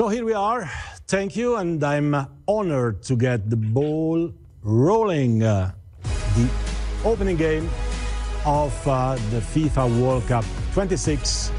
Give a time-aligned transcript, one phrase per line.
[0.00, 0.64] So here we are.
[1.08, 2.16] Thank you, and I'm
[2.48, 5.42] honored to get the ball rolling.
[5.42, 5.72] Uh,
[6.36, 6.48] the
[7.04, 7.68] opening game
[8.46, 11.52] of uh, the FIFA World Cup 26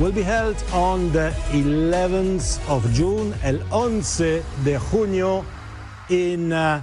[0.00, 5.44] will be held on the 11th of June, el 11 de junio,
[6.08, 6.82] in uh,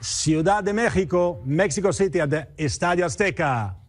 [0.00, 3.79] Ciudad de México, Mexico City, at the Estadio Azteca.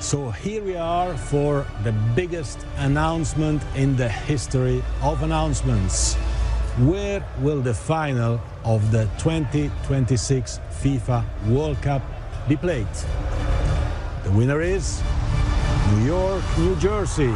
[0.00, 6.14] So here we are for the biggest announcement in the history of announcements.
[6.86, 12.02] Where will the final of the 2026 FIFA World Cup
[12.48, 12.86] be played?
[14.22, 15.02] The winner is
[15.90, 17.34] New York, New Jersey.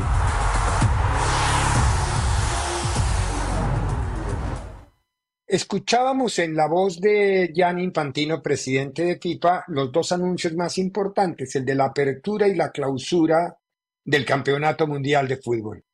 [5.52, 11.54] Escuchábamos en la voz de Gianni Infantino, presidente de FIFA, los dos anuncios más importantes,
[11.54, 13.58] el de la apertura y la clausura
[14.02, 15.84] del Campeonato Mundial de Fútbol.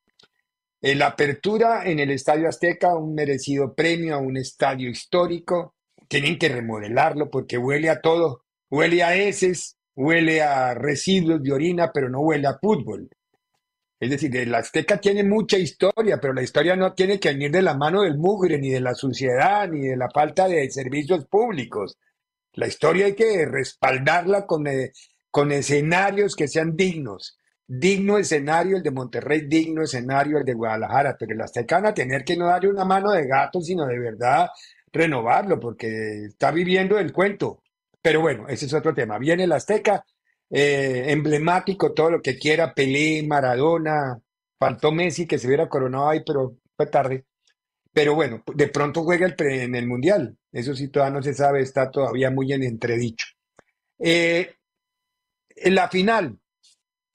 [0.81, 5.75] La apertura en el Estadio Azteca, un merecido premio a un estadio histórico.
[6.07, 8.45] Tienen que remodelarlo porque huele a todo.
[8.71, 13.11] Huele a heces, huele a residuos de orina, pero no huele a fútbol.
[14.01, 17.63] Es decir, el Azteca tiene mucha historia, pero la historia no tiene que venir de
[17.63, 21.99] la mano del mugre, ni de la suciedad, ni de la falta de servicios públicos.
[22.53, 24.93] La historia hay que respaldarla con, eh,
[25.31, 27.39] con escenarios que sean dignos.
[27.67, 31.95] Digno escenario el de Monterrey, digno escenario el de Guadalajara, pero el Azteca van a
[31.95, 34.49] tener que no darle una mano de gato, sino de verdad
[34.93, 37.63] renovarlo, porque está viviendo el cuento.
[38.01, 39.19] Pero bueno, ese es otro tema.
[39.19, 40.05] Viene el Azteca,
[40.51, 44.19] eh, emblemático, todo lo que quiera, Pelé, Maradona,
[44.59, 47.27] faltó Messi que se hubiera coronado ahí, pero fue tarde.
[47.93, 51.61] Pero bueno, de pronto juega el en el Mundial, eso sí todavía no se sabe,
[51.63, 53.27] está todavía muy en entredicho.
[53.99, 54.55] Eh,
[55.57, 56.39] en la final,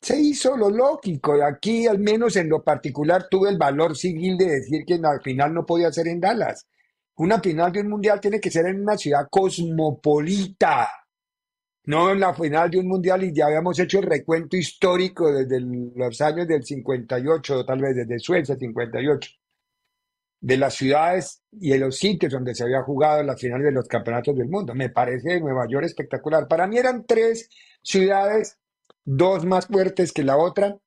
[0.02, 4.60] se hizo lo lógico, aquí al menos en lo particular tuve el valor civil de
[4.60, 6.68] decir que la final no podía ser en Dallas.
[7.16, 10.90] Una final de un mundial tiene que ser en una ciudad cosmopolita,
[11.86, 15.60] no en la final de un mundial y ya habíamos hecho el recuento histórico desde
[15.60, 19.30] los años del 58, tal vez desde Suecia 58,
[20.40, 23.88] de las ciudades y de los sitios donde se había jugado la final de los
[23.88, 24.74] campeonatos del mundo.
[24.76, 26.48] Me parece Nueva York espectacular.
[26.48, 27.50] Para mí eran tres
[27.82, 28.60] ciudades,
[29.04, 30.78] dos más fuertes que la otra,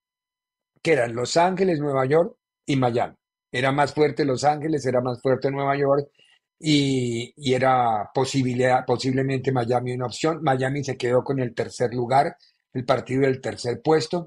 [0.83, 2.37] que eran Los Ángeles, Nueva York
[2.67, 3.15] y Miami.
[3.51, 6.11] Era más fuerte Los Ángeles, era más fuerte Nueva York
[6.59, 10.43] y, era posiblemente Miami una opción.
[10.43, 12.37] Miami se quedó con el tercer lugar,
[12.73, 14.27] el partido del tercer puesto.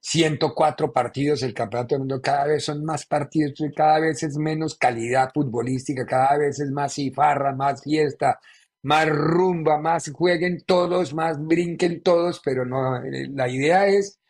[0.00, 4.76] 104 partidos, el campeonato del mundo, cada vez son más partidos cada vez es menos
[4.76, 8.38] calidad futbolística, cada vez es más cifarra, más fiesta,
[8.82, 14.20] más rumba, más jueguen todos, más brinquen todos, pero no, eh, la idea es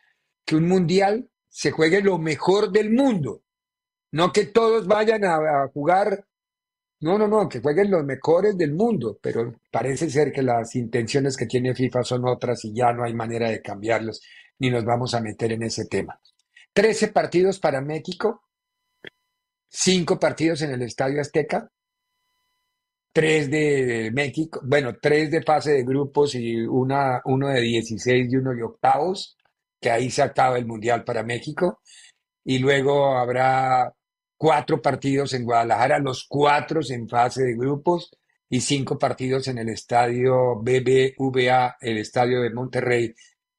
[0.43, 3.43] que un mundial se juegue lo mejor del mundo,
[4.11, 6.25] no que todos vayan a jugar
[7.01, 11.37] no, no, no, que jueguen los mejores del mundo, pero parece ser que las intenciones
[11.37, 14.21] que tiene FIFA son otras y ya no hay manera de cambiarlos,
[14.59, 16.19] ni nos vamos a meter en ese tema.
[16.73, 18.43] Trece partidos para México,
[19.69, 21.71] cinco partidos en el Estadio Azteca,
[23.13, 28.35] tres de México, bueno, tres de fase de grupos y una, uno de 16 y
[28.35, 29.37] uno de octavos,
[29.79, 31.81] que ahí se acaba el Mundial para México,
[32.43, 33.93] y luego habrá
[34.39, 38.09] cuatro partidos en Guadalajara, los cuatro en fase de grupos
[38.49, 43.13] y cinco partidos en el estadio BBVA, el estadio de Monterrey,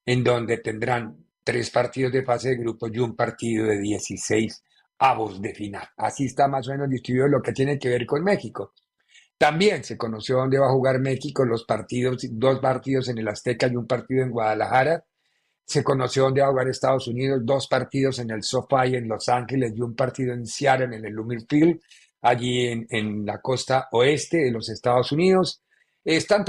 [0.07, 4.63] en donde tendrán tres partidos de fase de grupos y un partido de 16
[4.97, 5.87] avos de final.
[5.97, 8.73] Así está más o menos distribuido lo que tiene que ver con México.
[9.37, 13.67] También se conoció dónde va a jugar México, los partidos, dos partidos en el Azteca
[13.67, 15.05] y un partido en Guadalajara.
[15.65, 19.81] Se conoció a jugar Estados Unidos, dos partidos en el SoFi en Los Ángeles y
[19.81, 21.79] un partido en Seattle en el Lumiere Field,
[22.21, 25.61] allí en, en la costa oeste de los Estados Unidos.
[26.03, 26.43] Están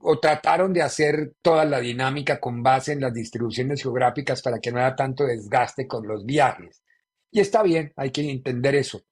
[0.00, 4.72] o trataron de hacer toda la dinámica con base en las distribuciones geográficas para que
[4.72, 6.82] no haya tanto desgaste con los viajes.
[7.30, 9.02] Y está bien, hay que entender eso.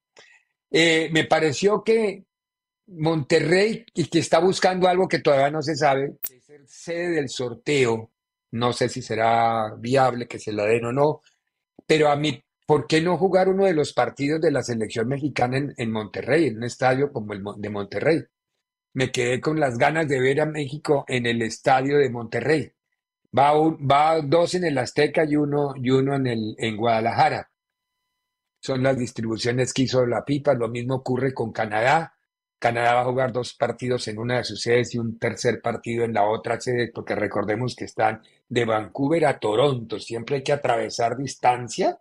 [0.70, 2.24] Eh, me pareció que
[2.86, 7.28] Monterrey, y que está buscando algo que todavía no se sabe, es ser sede del
[7.28, 8.11] sorteo.
[8.52, 11.22] No sé si será viable que se la den o no,
[11.86, 15.58] pero a mí, ¿por qué no jugar uno de los partidos de la selección mexicana
[15.58, 18.24] en, en Monterrey, en un estadio como el de Monterrey?
[18.94, 22.72] me quedé con las ganas de ver a México en el estadio de Monterrey.
[23.36, 27.50] Va, va dos en el Azteca y uno, y uno en, el, en Guadalajara.
[28.60, 30.54] Son las distribuciones que hizo la pipa.
[30.54, 32.14] Lo mismo ocurre con Canadá.
[32.58, 36.04] Canadá va a jugar dos partidos en una de sus sedes y un tercer partido
[36.04, 38.22] en la otra sede, porque recordemos que están
[38.52, 39.98] de Vancouver a Toronto.
[39.98, 41.98] Siempre hay que atravesar distancia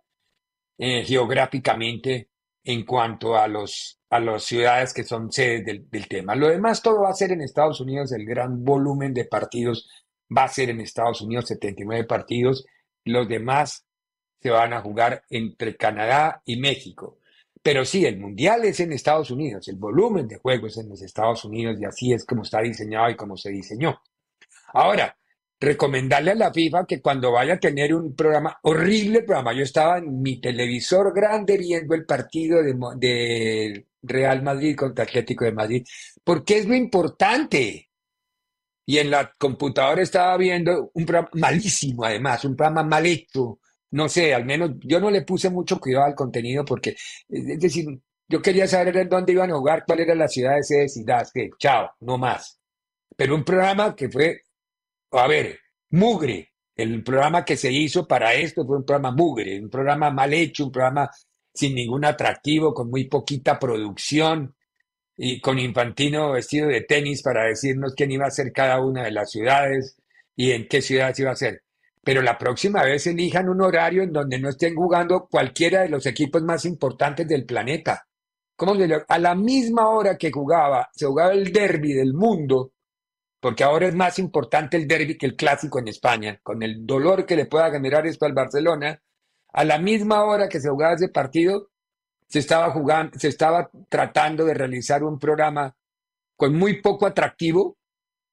[0.76, 2.28] eh, geográficamente
[2.62, 6.34] en cuanto a los a las ciudades que son sedes del, tema.
[6.34, 9.88] Lo demás todo va a ser en Estados Unidos, el gran volumen de partidos
[10.36, 12.66] va a ser en Estados Unidos, 79 partidos,
[13.06, 13.86] los demás
[14.42, 17.20] se van a jugar entre Canadá y México.
[17.62, 21.00] Pero sí, el mundial es en Estados Unidos, el volumen de juegos es en los
[21.00, 24.02] Estados Unidos y así es como está diseñado y como se diseñó.
[24.74, 25.16] Ahora,
[25.62, 29.98] recomendarle a la FIFA que cuando vaya a tener un programa, horrible programa, yo estaba
[29.98, 35.86] en mi televisor grande viendo el partido de, Real Madrid contra Atlético de Madrid,
[36.24, 37.88] porque es lo importante.
[38.84, 43.60] Y en la computadora estaba viendo un programa malísimo, además, un programa mal hecho.
[43.92, 46.96] No sé, al menos yo no le puse mucho cuidado al contenido porque,
[47.28, 47.86] es decir,
[48.28, 51.92] yo quería saber dónde iban a jugar, cuál era la ciudad de ciudad, que chao,
[52.00, 52.58] no más.
[53.16, 54.42] Pero un programa que fue
[55.12, 55.58] a ver,
[55.90, 56.48] mugre.
[56.74, 60.64] El programa que se hizo para esto fue un programa mugre, un programa mal hecho,
[60.66, 61.10] un programa
[61.52, 64.54] sin ningún atractivo, con muy poquita producción
[65.16, 69.12] y con Infantino vestido de tenis para decirnos quién iba a ser cada una de
[69.12, 69.96] las ciudades
[70.34, 71.62] y en qué ciudades iba a ser.
[72.02, 76.06] Pero la próxima vez elijan un horario en donde no estén jugando cualquiera de los
[76.06, 78.06] equipos más importantes del planeta.
[78.56, 82.72] ¿Cómo se A la misma hora que jugaba, se jugaba el derby del mundo,
[83.42, 87.26] porque ahora es más importante el derby que el clásico en España, con el dolor
[87.26, 89.02] que le pueda generar esto al Barcelona.
[89.52, 91.70] A la misma hora que se jugaba ese partido,
[92.28, 92.72] se estaba
[93.18, 95.74] se estaba tratando de realizar un programa
[96.36, 97.78] con muy poco atractivo.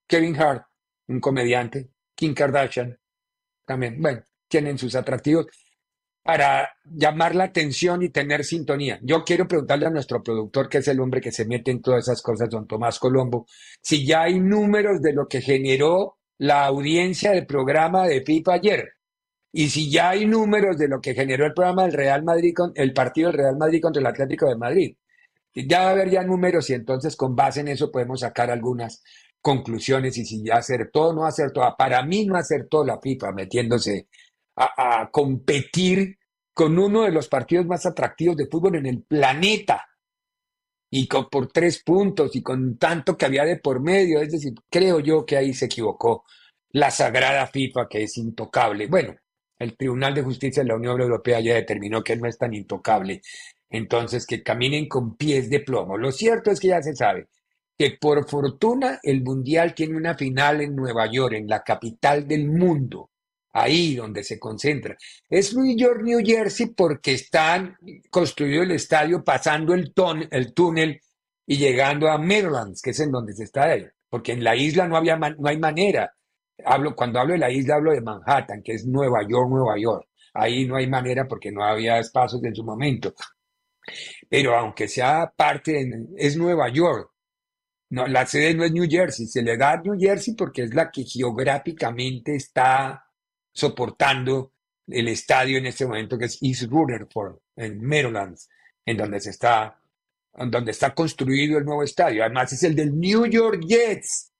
[0.08, 0.68] Kevin Hart,
[1.08, 2.96] un comediante, Kim Kardashian,
[3.66, 5.48] también, bueno, tienen sus atractivos
[6.30, 9.00] para llamar la atención y tener sintonía.
[9.02, 12.04] Yo quiero preguntarle a nuestro productor, que es el hombre que se mete en todas
[12.04, 13.48] esas cosas, don Tomás Colombo,
[13.82, 18.90] si ya hay números de lo que generó la audiencia del programa de Pipa ayer.
[19.52, 22.74] Y si ya hay números de lo que generó el programa del Real Madrid, con,
[22.76, 24.96] el partido del Real Madrid contra el Atlético de Madrid.
[25.56, 29.02] Ya va a haber ya números y entonces con base en eso podemos sacar algunas
[29.42, 31.62] conclusiones y si acertó o no acertó.
[31.76, 34.10] Para mí no acertó la FIFA metiéndose
[34.60, 36.19] a, competir
[36.60, 39.88] con uno de los partidos más atractivos de fútbol en el planeta
[40.92, 44.20] y con, por tres puntos y con tanto que había de por medio.
[44.20, 46.26] Es decir, creo yo que ahí se equivocó
[46.72, 48.88] la sagrada FIFA que es intocable.
[48.88, 49.16] Bueno,
[49.58, 53.22] el Tribunal de Justicia de la Unión Europea ya determinó que no es tan intocable.
[53.70, 55.98] Entonces, que caminen con pies de plomo.
[55.98, 57.30] Lo cierto es que ya se sabe
[57.78, 62.50] que por fortuna el Mundial tiene una final en Nueva York, en la capital del
[62.50, 63.12] mundo
[63.54, 64.98] ahí donde se concentra.
[65.30, 67.78] Es New York, New Jersey, porque están
[68.10, 69.94] construido el estadio pasando el,
[70.32, 71.02] el túnel
[71.46, 73.86] y llegando a Maryland, que es en donde se está ahí.
[74.10, 76.14] Porque en la isla no, había no hay manera.
[76.66, 80.08] Hablo, cuando hablo de la isla hablo de Manhattan, que es Nueva York, Nueva York.
[80.34, 83.14] Ahí no hay manera porque no había espacios en su momento.
[84.30, 87.12] Pero aunque sea parte, es Nueva York.
[87.92, 90.76] No, la sede no es New Jersey, se le da a New Jersey porque es
[90.76, 93.04] la que geográficamente está
[93.60, 94.54] soportando
[94.88, 98.38] el estadio en este momento que es East Rutherford, en Maryland,
[98.86, 99.80] en donde se está,
[100.36, 102.24] en donde está construido el nuevo estadio.
[102.24, 104.32] Además es el del New York Jets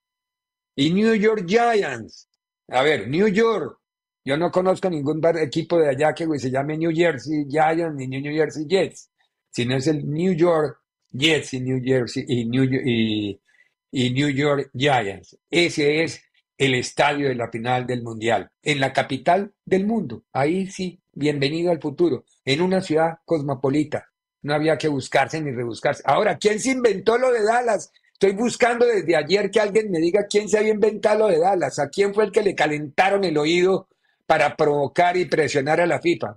[0.74, 2.28] y New York Giants.
[2.68, 3.78] A ver, New York.
[4.24, 8.34] Yo no conozco ningún equipo de allá que se llame New Jersey Giants ni New
[8.34, 9.10] Jersey Jets,
[9.50, 10.78] sino es el New York
[11.10, 13.40] Jets y New Jersey y New, y,
[13.90, 15.38] y New York Giants.
[15.48, 16.20] Ese es
[16.60, 20.24] el estadio de la final del Mundial, en la capital del mundo.
[20.30, 24.10] Ahí sí, bienvenido al futuro, en una ciudad cosmopolita.
[24.42, 26.02] No había que buscarse ni rebuscarse.
[26.04, 27.90] Ahora, ¿quién se inventó lo de Dallas?
[28.12, 31.78] Estoy buscando desde ayer que alguien me diga quién se había inventado lo de Dallas,
[31.78, 33.88] a quién fue el que le calentaron el oído
[34.26, 36.36] para provocar y presionar a la FIFA.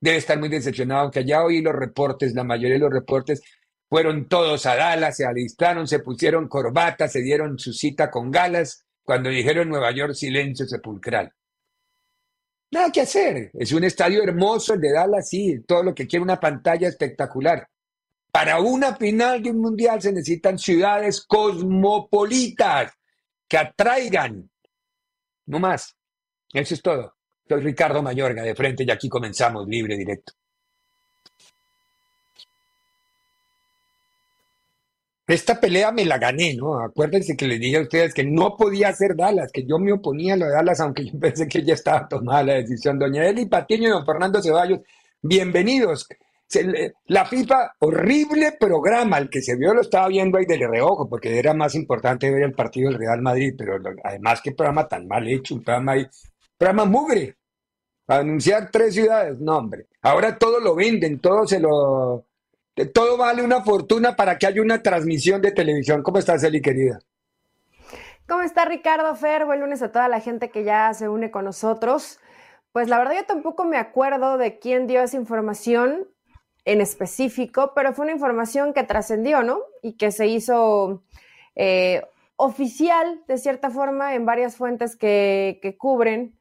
[0.00, 3.42] Debe estar muy decepcionado, aunque ya oí los reportes, la mayoría de los reportes
[3.88, 8.86] fueron todos a Dallas, se alistaron, se pusieron corbatas, se dieron su cita con galas,
[9.04, 11.32] cuando dijeron Nueva York silencio sepulcral.
[12.72, 16.22] Nada que hacer, es un estadio hermoso el de Dallas, sí, todo lo que quiere
[16.22, 17.68] una pantalla espectacular.
[18.30, 22.92] Para una final de un mundial se necesitan ciudades cosmopolitas
[23.48, 24.48] que atraigan.
[25.46, 25.96] No más.
[26.52, 27.16] Eso es todo.
[27.48, 30.34] Soy Ricardo Mayorga de frente y aquí comenzamos libre directo.
[35.30, 36.80] Esta pelea me la gané, ¿no?
[36.80, 40.34] Acuérdense que les dije a ustedes que no podía hacer Dallas, que yo me oponía
[40.34, 42.98] a lo de Dallas, aunque yo pensé que ya estaba tomada la decisión.
[42.98, 44.80] Doña Eli Patiño y don Fernando Ceballos,
[45.22, 46.08] bienvenidos.
[47.06, 51.38] La FIFA, horrible programa, el que se vio lo estaba viendo ahí del reojo, porque
[51.38, 55.28] era más importante ver el partido del Real Madrid, pero además qué programa tan mal
[55.28, 56.08] hecho, un programa ahí,
[56.58, 57.36] programa mugre,
[58.08, 62.26] anunciar tres ciudades, no hombre, ahora todo lo venden, todo se lo,
[62.94, 66.02] todo vale una fortuna para que haya una transmisión de televisión.
[66.02, 66.98] ¿Cómo estás, Eli, querida?
[68.26, 69.44] ¿Cómo está Ricardo Fer?
[69.44, 72.20] Buen lunes a toda la gente que ya se une con nosotros.
[72.72, 76.08] Pues la verdad yo tampoco me acuerdo de quién dio esa información
[76.64, 79.60] en específico, pero fue una información que trascendió, ¿no?
[79.82, 81.02] Y que se hizo
[81.56, 82.04] eh,
[82.36, 86.38] oficial, de cierta forma, en varias fuentes que, cubren,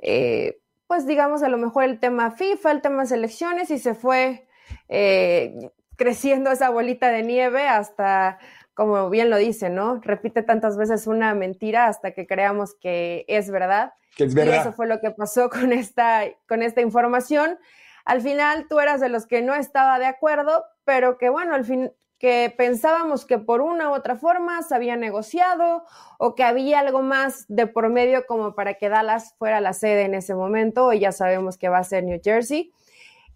[0.00, 4.46] eh, pues digamos, a lo mejor el tema FIFA, el tema selecciones, y se fue
[4.88, 8.38] eh, creciendo esa bolita de nieve hasta,
[8.74, 10.00] como bien lo dice, ¿no?
[10.00, 13.92] Repite tantas veces una mentira hasta que creamos que es verdad.
[14.16, 14.54] Que es verdad.
[14.54, 17.58] Y eso fue lo que pasó con esta, con esta información
[18.04, 21.64] al final tú eras de los que no estaba de acuerdo, pero que bueno, al
[21.64, 25.84] fin que pensábamos que por una u otra forma se había negociado
[26.18, 30.02] o que había algo más de por medio como para que Dallas fuera la sede
[30.02, 32.72] en ese momento y ya sabemos que va a ser New Jersey.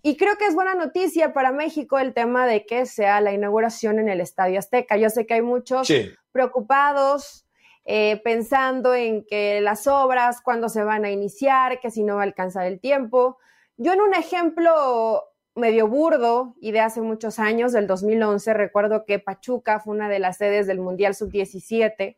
[0.02, 3.98] Y creo que es buena noticia para México el tema de que sea la inauguración
[3.98, 4.96] en el Estadio Azteca.
[4.96, 5.88] Yo sé que hay muchos
[6.32, 7.46] preocupados
[7.84, 12.22] eh, pensando en que las obras, cuándo se van a iniciar, que si no va
[12.22, 13.38] a alcanzar el tiempo.
[13.76, 15.22] Yo en un ejemplo
[15.54, 20.18] medio burdo y de hace muchos años, del 2011, recuerdo que Pachuca fue una de
[20.18, 22.16] las sedes del Mundial Sub-17.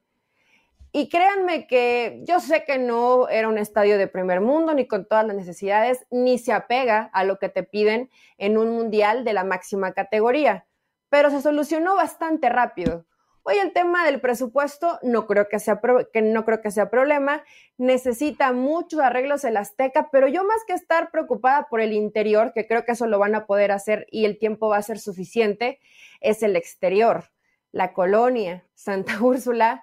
[0.90, 5.07] Y créanme que yo sé que no era un estadio de primer mundo, ni con
[5.07, 9.35] todas las necesidades, ni se apega a lo que te piden en un mundial de
[9.35, 10.66] la máxima categoría,
[11.11, 13.04] pero se solucionó bastante rápido.
[13.42, 15.80] Hoy el tema del presupuesto no creo que sea,
[16.12, 17.45] que no creo que sea problema,
[17.78, 22.66] necesita muchos arreglos el Azteca, pero yo más que estar preocupada por el interior, que
[22.66, 25.80] creo que eso lo van a poder hacer y el tiempo va a ser suficiente,
[26.21, 27.30] es el exterior,
[27.73, 29.83] la colonia, Santa Úrsula.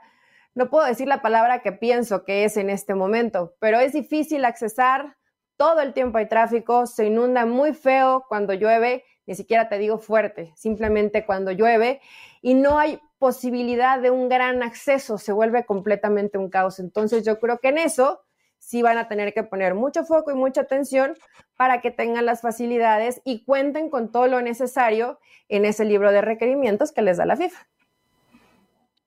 [0.55, 4.45] No puedo decir la palabra que pienso que es en este momento, pero es difícil
[4.45, 5.17] accesar,
[5.57, 9.97] todo el tiempo hay tráfico, se inunda muy feo cuando llueve, ni siquiera te digo
[9.97, 11.99] fuerte, simplemente cuando llueve,
[12.41, 16.79] y no hay posibilidad de un gran acceso, se vuelve completamente un caos.
[16.79, 18.23] Entonces yo creo que en eso
[18.57, 21.17] sí van a tener que poner mucho foco y mucha atención
[21.57, 25.19] para que tengan las facilidades y cuenten con todo lo necesario
[25.49, 27.67] en ese libro de requerimientos que les da la FIFA.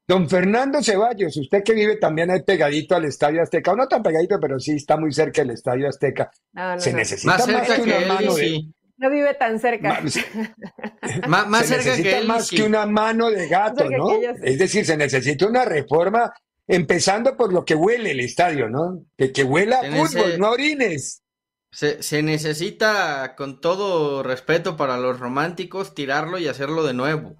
[0.09, 4.03] Don Fernando Ceballos, usted que vive también ahí pegadito al Estadio Azteca, o no tan
[4.03, 6.31] pegadito, pero sí está muy cerca del Estadio Azteca.
[6.79, 8.65] se necesita más, que una mano de,
[8.97, 10.01] no vive tan cerca.
[11.29, 14.11] Más, se cerca necesita que más que una mano de gato, ¿no?
[14.43, 16.33] Es decir, se necesita una reforma,
[16.67, 19.05] empezando por lo que huele el estadio, ¿no?
[19.17, 21.23] Que, que huela fútbol, no orines.
[21.71, 27.37] Se, se, necesita, con todo respeto para los románticos, tirarlo y hacerlo de nuevo.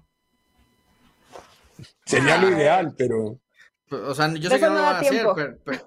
[2.09, 3.39] Sería lo ideal, pero.
[3.91, 5.25] O sea, yo sé que no lo van a hacer,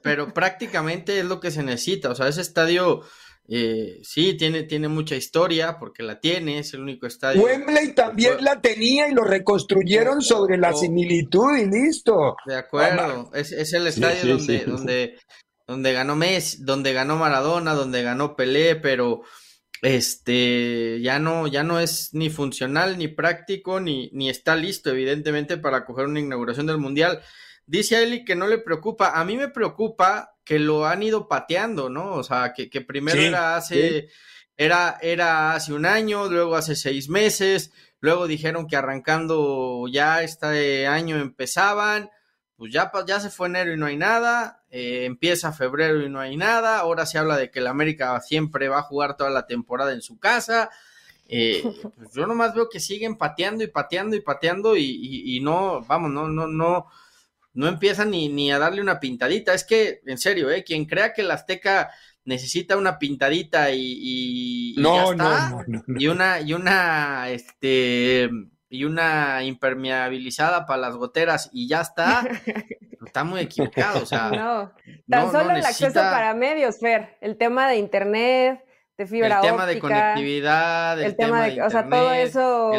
[0.03, 2.11] pero, prácticamente es lo que se necesita.
[2.11, 3.03] O sea, ese estadio
[3.49, 7.43] eh, sí, tiene, tiene mucha historia porque la tiene, es el único estadio.
[7.43, 12.37] Wembley también la tenía y lo reconstruyeron sobre la similitud y listo.
[12.47, 15.19] De acuerdo, es, el estadio donde, donde,
[15.67, 19.23] donde ganó Messi, donde ganó Maradona, donde ganó Pelé, pero
[19.83, 25.59] este ya no, ya no es ni funcional, ni práctico, ni, ni está listo, evidentemente,
[25.59, 27.21] para coger una inauguración del Mundial.
[27.67, 29.19] Dice Eli que no le preocupa.
[29.21, 32.13] A mí me preocupa que lo han ido pateando, ¿no?
[32.15, 34.09] O sea, que, primero era hace,
[34.57, 40.87] era, era hace un año, luego hace seis meses, luego dijeron que arrancando ya este
[40.87, 42.11] año empezaban,
[42.63, 46.21] pues ya, ya se fue enero y no hay nada, eh, empieza febrero y no
[46.21, 49.49] hay nada, ahora se habla de que el América siempre va a jugar toda la
[49.49, 50.71] temporada en su casa.
[51.27, 51.61] Eh,
[51.97, 55.85] pues yo nomás veo que siguen pateando y pateando y pateando y, y, y no,
[55.89, 56.87] vamos, no, no, no,
[57.53, 59.55] no empiezan ni, ni, a darle una pintadita.
[59.55, 60.63] Es que, en serio, ¿eh?
[60.63, 61.91] quien crea que el Azteca
[62.25, 65.67] necesita una pintadita y, ya está.
[65.99, 68.31] y una, y una, este,
[68.73, 72.23] y una impermeabilizada para las goteras y ya está.
[73.07, 74.31] está muy equivocado, o sea.
[74.31, 74.73] No,
[75.07, 78.65] tan solo el acceso para medios, Fer, el tema de internet,
[78.97, 82.73] de fibra El tema de conectividad, el, tema, de, o sea, todo eso.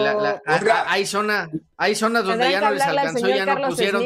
[0.88, 4.04] hay, zona, hay zonas donde ya no les alcanzó, ya no pusieron.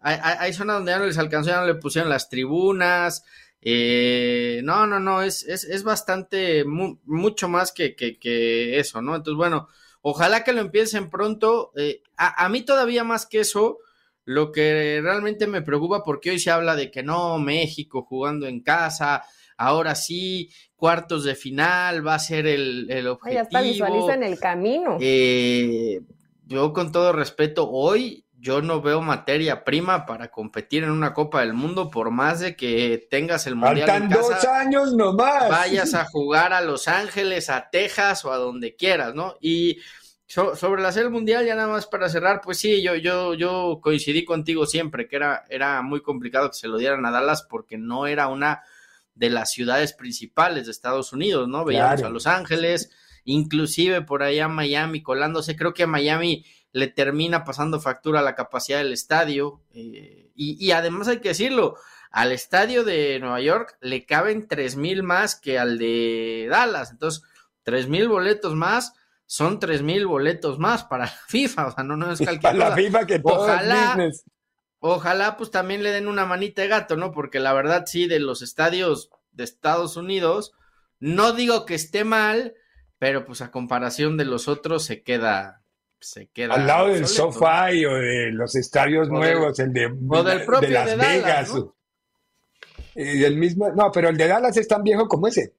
[0.00, 3.24] hay, zonas donde ya no les alcanzó, ya no le pusieron las tribunas.
[3.60, 9.14] Eh, no, no, no, es, es, es bastante, mucho más que, que, eso, ¿no?
[9.14, 9.68] Entonces, bueno,
[10.02, 11.72] ojalá que lo empiecen pronto.
[11.76, 13.78] Eh, a, a, mí todavía más que eso,
[14.24, 18.60] lo que realmente me preocupa, porque hoy se habla de que no, México jugando en
[18.60, 19.24] casa,
[19.56, 23.34] ahora sí, cuartos de final, va a ser el, el objetivo.
[23.34, 24.96] Ya está, visualiza en el camino.
[25.00, 26.00] Eh,
[26.46, 31.40] yo con todo respeto, hoy yo no veo materia prima para competir en una Copa
[31.40, 35.48] del Mundo, por más de que tengas el Mundial Faltan dos años nomás.
[35.48, 39.36] Vayas a jugar a Los Ángeles, a Texas o a donde quieras, ¿no?
[39.40, 39.78] Y
[40.28, 44.26] sobre la serie mundial, ya nada más para cerrar, pues sí, yo, yo, yo coincidí
[44.26, 48.06] contigo siempre, que era, era muy complicado que se lo dieran a Dallas porque no
[48.06, 48.62] era una
[49.14, 51.64] de las ciudades principales de Estados Unidos, ¿no?
[51.64, 52.90] Veíamos a Los Ángeles,
[53.24, 56.44] inclusive por allá Miami colándose, creo que a Miami
[56.78, 61.76] le termina pasando factura la capacidad del estadio, eh, y, además hay que decirlo,
[62.12, 67.24] al estadio de Nueva York le caben tres mil más que al de Dallas, entonces
[67.64, 68.94] tres mil boletos más
[69.26, 72.70] son tres mil boletos más para la FIFA, o sea, no, no es cualquier Para
[72.70, 73.96] la FIFA que todo ojalá,
[74.80, 77.10] Ojalá pues también le den una manita de gato, ¿no?
[77.10, 80.52] Porque la verdad sí, de los estadios de Estados Unidos,
[81.00, 82.54] no digo que esté mal,
[82.98, 85.62] pero pues a comparación de los otros se queda,
[86.00, 86.54] se queda.
[86.54, 90.74] Al lado del SoFi o de los estadios nuevos, el de, o del propio de
[90.74, 91.52] Las Vegas.
[92.94, 95.54] Y el mismo, no, pero el de Dallas es tan viejo como ese,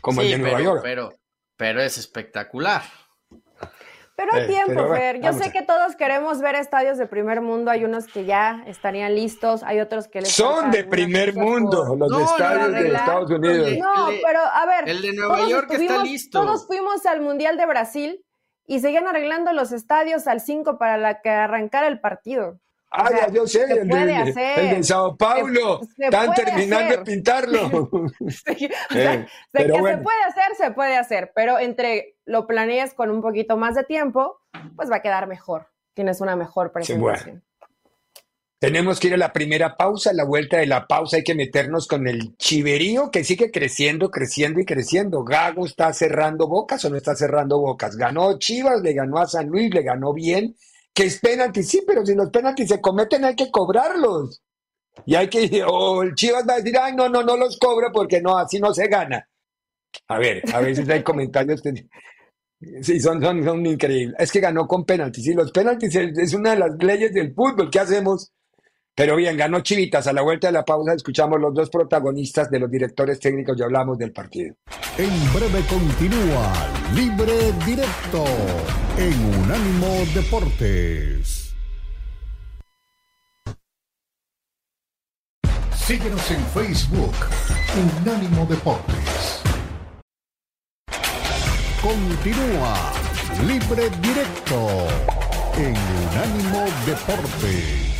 [0.00, 0.80] como el de Nueva York.
[0.82, 1.12] Pero,
[1.56, 2.82] pero es espectacular.
[4.16, 5.20] Pero hay eh, tiempo, Fer.
[5.20, 7.70] Yo sé que todos queremos ver estadios de primer mundo.
[7.70, 12.32] Hay unos que ya estarían listos, hay otros que les Son de primer mundo los
[12.32, 13.70] estadios de Estados Unidos.
[13.78, 14.88] No, pero a ver.
[14.88, 16.40] El de Nueva York está listo.
[16.40, 18.24] Todos fuimos al Mundial de Brasil
[18.68, 22.60] y seguían arreglando los estadios al 5 para la que arrancara el partido.
[22.90, 27.88] Ah, ya, yo sé, el, de, Sao Paulo, están terminando de pintarlo.
[28.46, 33.74] que se puede hacer, se puede hacer, pero entre lo planeas con un poquito más
[33.74, 34.38] de tiempo,
[34.76, 35.68] pues va a quedar mejor.
[35.94, 37.42] Tienes una mejor presentación.
[38.60, 41.36] Tenemos que ir a la primera pausa, a la vuelta de la pausa hay que
[41.36, 45.22] meternos con el chiverío que sigue creciendo, creciendo y creciendo.
[45.22, 47.96] Gago está cerrando bocas o no está cerrando bocas.
[47.96, 50.56] Ganó Chivas, le ganó a San Luis, le ganó bien
[50.98, 54.42] que es penalti, sí, pero si los penaltis se cometen hay que cobrarlos.
[55.06, 57.92] Y hay que, o el Chivas va a decir, ay, no, no, no los cobro
[57.92, 59.28] porque no, así no se gana.
[60.08, 61.86] A ver, a veces hay comentarios que
[62.82, 64.16] sí, son, son, son increíbles.
[64.18, 65.24] Es que ganó con penaltis.
[65.28, 67.70] Y los penaltis es una de las leyes del fútbol.
[67.70, 68.32] ¿Qué hacemos?
[68.98, 70.08] Pero bien, ganó Chivitas.
[70.08, 73.62] A la vuelta de la pausa escuchamos los dos protagonistas de los directores técnicos y
[73.62, 74.56] hablamos del partido.
[74.98, 76.52] En breve continúa
[76.96, 78.24] Libre Directo
[78.96, 81.54] en Unánimo Deportes.
[85.76, 87.14] Síguenos en Facebook,
[88.02, 89.42] Unánimo Deportes.
[91.80, 92.92] Continúa
[93.46, 94.88] Libre Directo
[95.56, 97.97] en Unánimo Deportes.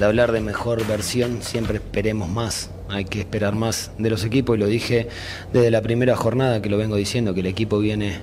[0.00, 2.70] De hablar de mejor versión, siempre esperemos más.
[2.88, 5.08] Hay que esperar más de los equipos y lo dije
[5.52, 8.20] desde la primera jornada que lo vengo diciendo, que el equipo viene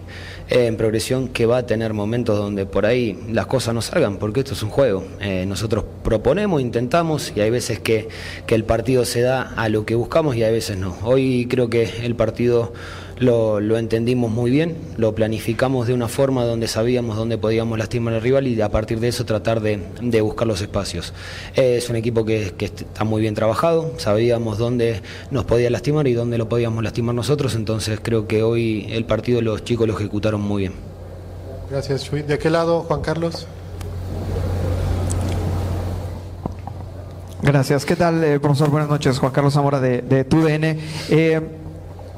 [0.49, 4.39] en progresión, que va a tener momentos donde por ahí las cosas no salgan, porque
[4.39, 5.05] esto es un juego.
[5.21, 8.09] Eh, nosotros proponemos, intentamos y hay veces que,
[8.47, 10.97] que el partido se da a lo que buscamos y hay veces no.
[11.03, 12.73] Hoy creo que el partido
[13.19, 18.21] lo, entendimos muy bien, lo planificamos de una forma donde sabíamos dónde podíamos lastimar al
[18.21, 21.13] rival y a partir de eso tratar de, buscar los espacios.
[21.55, 25.01] es un equipo que, está muy bien trabajado, sabíamos dónde
[25.31, 29.41] nos podía lastimar y dónde lo podíamos lastimar nosotros, entonces creo que hoy el partido
[29.41, 30.73] los chicos lo ejecutaron muy bien.
[31.69, 32.21] Gracias, Chuy.
[32.21, 33.45] ¿De qué lado, Juan Carlos?
[37.41, 37.85] Gracias.
[37.85, 38.69] ¿Qué tal, eh, profesor?
[38.69, 39.19] Buenas noches.
[39.19, 40.79] Juan Carlos Zamora de, de TUDN.
[41.09, 41.41] Eh,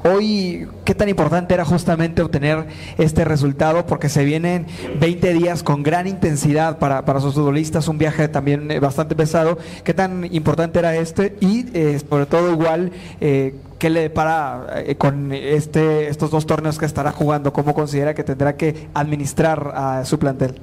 [0.04, 2.66] hoy, ¿qué tan importante era justamente obtener
[2.98, 3.86] este resultado?
[3.86, 4.66] Porque se vienen
[4.98, 9.58] 20 días con gran intensidad para, para sus futbolistas, un viaje también eh, bastante pesado.
[9.84, 11.36] ¿Qué tan importante era este?
[11.40, 14.66] Y eh, sobre todo igual, eh, ¿qué le depara
[14.98, 17.52] con este, estos dos torneos que estará jugando?
[17.52, 20.60] ¿Cómo considera que tendrá que administrar a su plantel?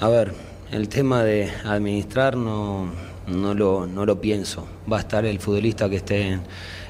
[0.00, 0.32] A ver,
[0.72, 2.88] el tema de administrar no,
[3.26, 4.66] no, lo, no lo pienso.
[4.90, 6.40] Va a estar el futbolista que esté en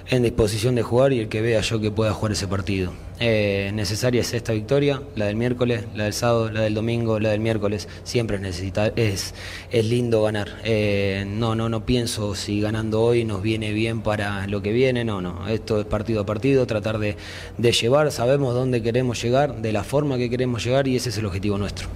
[0.09, 2.93] en disposición de jugar y el que vea yo que pueda jugar ese partido.
[3.21, 7.31] Eh, necesaria es esta victoria, la del miércoles, la del sábado, la del domingo, la
[7.31, 7.89] del miércoles.
[8.03, 9.35] Siempre es, necesita, es,
[9.71, 10.49] es lindo ganar.
[10.65, 15.05] Eh, no, no, no pienso si ganando hoy nos viene bien para lo que viene.
[15.05, 15.49] No, no.
[15.49, 17.17] Esto es partido a partido, tratar de,
[17.57, 18.11] de llevar.
[18.11, 21.57] Sabemos dónde queremos llegar, de la forma que queremos llegar y ese es el objetivo
[21.57, 21.89] nuestro.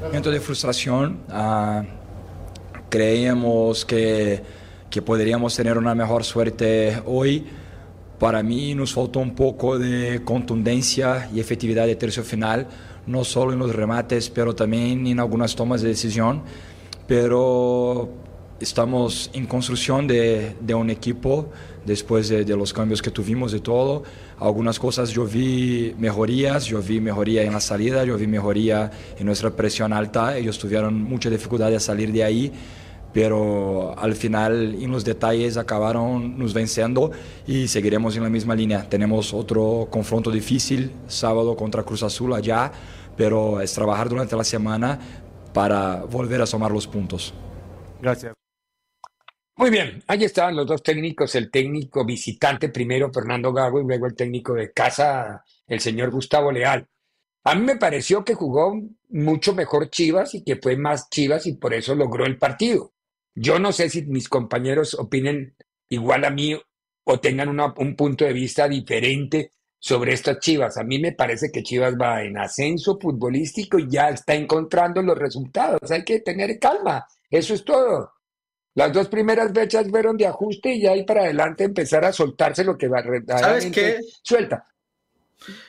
[0.00, 1.18] Momento de frustración.
[1.28, 1.84] Uh,
[2.88, 4.59] creíamos que
[4.90, 7.46] que podríamos tener una mejor suerte hoy.
[8.18, 12.66] Para mí nos faltó un poco de contundencia y efectividad de tercio final,
[13.06, 16.42] no solo en los remates, pero también en algunas tomas de decisión.
[17.06, 18.10] Pero
[18.58, 21.48] estamos en construcción de, un equipo
[21.86, 24.02] después de, de, los cambios que tuvimos de todo.
[24.38, 29.24] Algunas cosas yo vi mejorías, yo vi mejoría en la salida, yo vi mejoría en
[29.24, 30.36] nuestra presión alta.
[30.36, 32.52] Ellos tuvieron mucha dificultad de salir de ahí
[33.12, 37.10] pero al final en los detalles acabaron nos venciendo
[37.46, 38.88] y seguiremos en la misma línea.
[38.88, 42.70] Tenemos otro confronto difícil sábado contra Cruz Azul allá,
[43.16, 44.98] pero es trabajar durante la semana
[45.52, 47.34] para volver a sumar los puntos.
[48.00, 48.34] Gracias.
[49.56, 54.06] Muy bien, ahí estaban los dos técnicos, el técnico visitante primero Fernando Gago y luego
[54.06, 56.86] el técnico de casa, el señor Gustavo Leal.
[57.44, 61.56] A mí me pareció que jugó mucho mejor Chivas y que fue más Chivas y
[61.56, 62.92] por eso logró el partido.
[63.42, 65.56] Yo no sé si mis compañeros opinen
[65.88, 66.60] igual a mí
[67.04, 70.76] o tengan un punto de vista diferente sobre estas Chivas.
[70.76, 75.16] A mí me parece que Chivas va en ascenso futbolístico y ya está encontrando los
[75.16, 75.90] resultados.
[75.90, 77.06] Hay que tener calma.
[77.30, 78.12] Eso es todo.
[78.74, 82.62] Las dos primeras fechas fueron de ajuste y ya ahí para adelante empezar a soltarse
[82.62, 84.00] lo que va a ¿Sabes qué?
[84.22, 84.66] Suelta.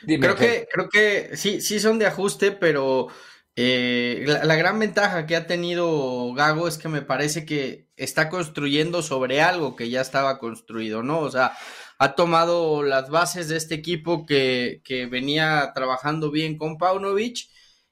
[0.06, 3.08] creo que, creo que sí, sí son de ajuste, pero
[3.56, 9.02] eh, la, gran ventaja que ha tenido Gago es que me parece que está construyendo
[9.02, 11.20] sobre algo que ya estaba construido, ¿no?
[11.20, 11.52] O sea,
[12.00, 17.50] ha tomado las bases de este equipo que, venía trabajando bien con Paunovic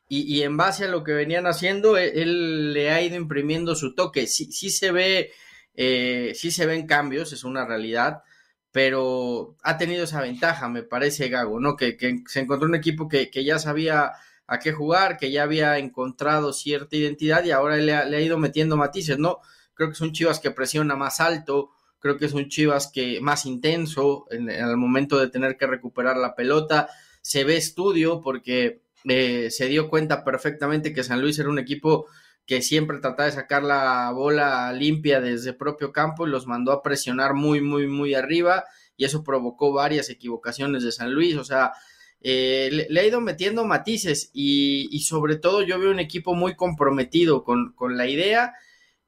[0.07, 3.93] y, en base a lo que venían haciendo, e, él, le ha ido imprimiendo su
[3.95, 4.27] toque.
[4.27, 5.31] Sí, sí se ve,
[5.75, 8.23] eh, sí se ven cambios, es una realidad,
[8.71, 11.75] pero ha tenido esa ventaja, me parece Gago, ¿no?
[11.75, 14.13] Que, se encontró un equipo que, que ya sabía
[14.49, 18.77] a qué jugar, que ya había encontrado cierta identidad y ahora le ha, ido metiendo
[18.77, 19.39] matices, ¿no?
[19.75, 23.21] Creo que es un Chivas que presiona más alto, creo que es un Chivas que
[23.21, 26.89] más intenso en, el momento de tener que recuperar la pelota,
[27.21, 32.07] se ve estudio porque eh, se dio cuenta perfectamente que San Luis era un equipo
[32.47, 36.81] que siempre trataba de sacar la bola limpia desde propio campo y los mandó a
[36.81, 38.65] presionar muy, muy, muy arriba
[38.97, 41.73] y eso provocó varias equivocaciones de San Luis, o sea,
[42.21, 47.43] eh, le, ha ido metiendo matices y, sobre todo yo veo un equipo muy comprometido
[47.43, 48.53] con, la idea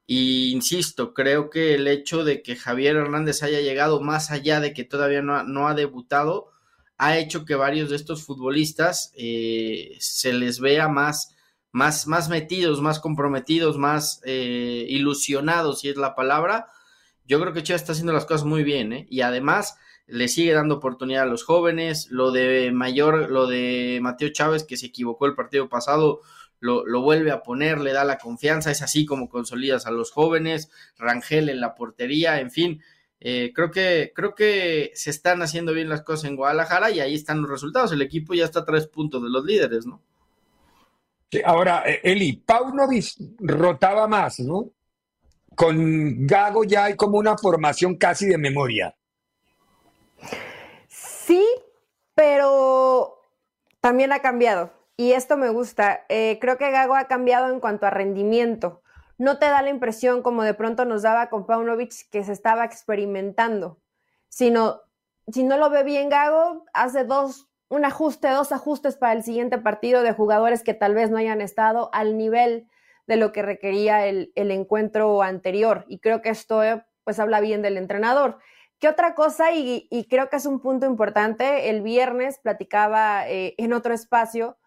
[0.06, 4.72] y insisto, creo que el hecho de que Javier Hernández haya llegado más allá de
[4.72, 6.50] que todavía no ha, debutado,
[6.98, 11.36] ha hecho que varios de estos futbolistas eh, se les vea más,
[11.70, 16.68] más, más metidos, más comprometidos, más eh, ilusionados, si es la palabra.
[17.24, 19.76] Yo creo que Chivas está haciendo las cosas muy bien, y además
[20.12, 22.10] le sigue dando oportunidad a los jóvenes.
[22.10, 26.20] Lo de Mayor, lo de Mateo Chávez, que se equivocó el partido pasado,
[26.60, 28.70] lo, vuelve a poner, le da la confianza.
[28.70, 30.70] Es así como consolidas a los jóvenes.
[30.98, 32.82] Rangel en la portería, en fin.
[33.20, 37.14] Eh, creo, que, creo que se están haciendo bien las cosas en Guadalajara y ahí
[37.14, 37.90] están los resultados.
[37.92, 40.02] El equipo ya está a tres puntos de los líderes, ¿no?
[41.46, 44.68] ahora, eh, Eli, Paunovic rotaba más, ¿no?
[45.56, 48.94] Con Gago ya hay como una formación casi de memoria.
[50.88, 51.46] Sí,
[52.14, 53.18] pero
[53.80, 54.72] también ha cambiado.
[54.96, 56.04] Y esto me gusta.
[56.08, 58.82] Eh, creo que Gago ha cambiado en cuanto a rendimiento.
[59.18, 62.64] No te da la impresión, como de pronto nos daba con Paunovic, que se estaba
[62.64, 63.80] experimentando,
[64.28, 64.80] sino,
[65.28, 69.58] si no lo ve bien Gago, hace dos, un ajuste, dos ajustes para el siguiente
[69.58, 72.68] partido de jugadores que tal vez no hayan estado al nivel
[73.06, 75.84] de lo que requería el, el encuentro anterior.
[75.88, 76.62] Y creo que esto
[77.04, 78.38] pues habla bien del entrenador.
[78.82, 79.52] ¿Qué otra cosa?
[79.52, 81.70] Y, creo que es un punto importante.
[81.70, 84.58] El viernes platicaba eh, en otro espacio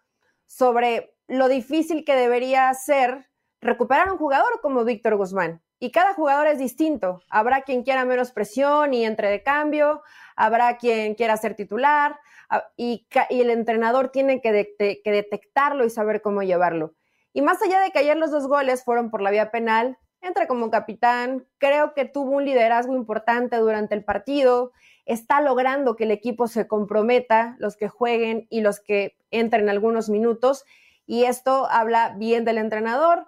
[0.46, 5.62] sobre lo difícil que debería ser recuperar un jugador como Víctor Guzmán.
[5.80, 7.24] y cada jugador es distinto.
[7.30, 10.02] Habrá quien quiera menos presión y entre de cambio,
[10.38, 12.18] habrá quien quiera ser titular
[12.78, 14.54] y, el entrenador tiene que
[15.04, 16.96] detectarlo y saber cómo llevarlo.
[17.34, 20.48] Y más allá de que ayer los dos goles fueron por la vía penal, entra
[20.48, 24.72] como capitán, creo que tuvo un liderazgo importante durante el partido,
[25.06, 30.10] está logrando que el equipo se comprometa, los que jueguen y los que entren algunos
[30.10, 30.66] minutos,
[31.06, 33.26] y esto habla bien del entrenador.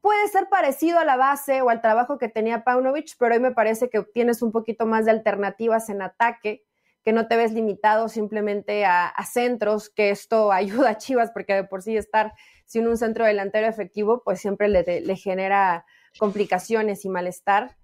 [0.00, 3.50] Puede ser parecido a la base o al trabajo que tenía Paunovic, pero hoy me
[3.50, 6.64] parece que tienes un poquito más de alternativas en ataque,
[7.04, 11.64] que no te ves limitado simplemente a, centros, que esto ayuda a Chivas, porque de
[11.64, 12.32] por sí estar
[12.66, 15.84] sin un centro delantero efectivo, pues siempre le genera
[16.18, 17.76] complicaciones y malestar.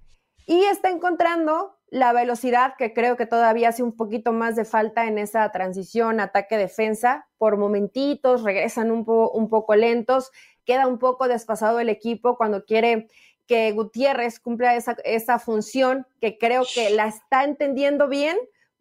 [0.46, 5.06] Y está encontrando la velocidad que creo que todavía hace un poquito más de falta
[5.06, 7.26] en esa transición ataque-defensa.
[7.38, 10.30] Por momentitos regresan un, un poco lentos,
[10.64, 13.08] queda un poco desfasado el equipo cuando quiere
[13.46, 18.36] que Gutiérrez cumpla esa, esa función que creo que la está entendiendo bien,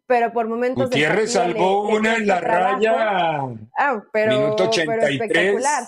[0.06, 0.86] pero por momentos...
[0.86, 3.38] Gutiérrez salvó una en la raya.
[3.78, 4.86] Ah, pero, minuto 83.
[4.86, 5.84] pero espectacular.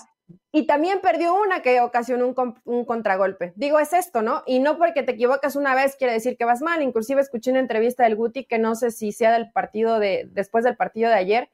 [0.51, 2.35] Y también perdió una que ocasionó
[2.65, 3.53] un, contragolpe.
[3.57, 4.43] Digo, es esto, ¿no?
[4.47, 6.83] Y no porque te equivocas una vez quiere decir que vas mal.
[6.83, 10.65] Inclusive escuché una entrevista del Guti, que no sé si sea del partido de, después
[10.65, 11.51] del partido de ayer,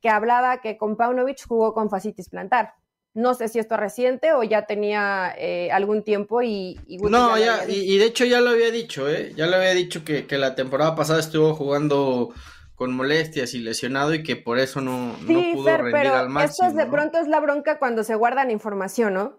[0.00, 2.74] que hablaba que con Paunovic jugó con fascitis plantar.
[3.14, 7.64] No sé si esto es reciente o ya tenía eh, algún tiempo y, No, ya,
[7.66, 9.32] y, de hecho ya lo había dicho, ¿eh?
[9.34, 12.34] Ya lo había dicho que, que la temporada pasada estuvo jugando
[12.76, 16.68] con molestias y lesionado y que por eso no, no pudo rendir pero al máximo.
[16.68, 19.38] Esto de pronto es la bronca cuando se guardan información, ¿no?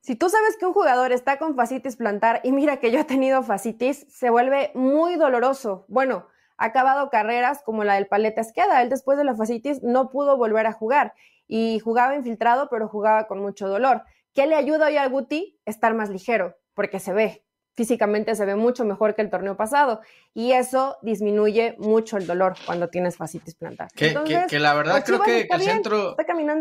[0.00, 3.04] Si tú sabes que un jugador está con fascitis plantar y mira que yo he
[3.04, 5.84] tenido fascitis, se vuelve muy doloroso.
[5.88, 8.82] Bueno, ha acabado carreras como la del Paleta Esqueda.
[8.82, 11.14] Él después de la fascitis no pudo volver a jugar
[11.48, 14.02] y jugaba infiltrado, pero jugaba con mucho dolor.
[14.34, 15.58] ¿Qué le ayuda hoy al Guti?
[15.64, 20.00] Estar más ligero, porque se ve, físicamente se ve mucho mejor que el torneo pasado
[20.34, 23.88] y eso disminuye mucho el dolor cuando tienes fascitis plantar.
[23.94, 26.16] Que, la verdad creo que, el centro,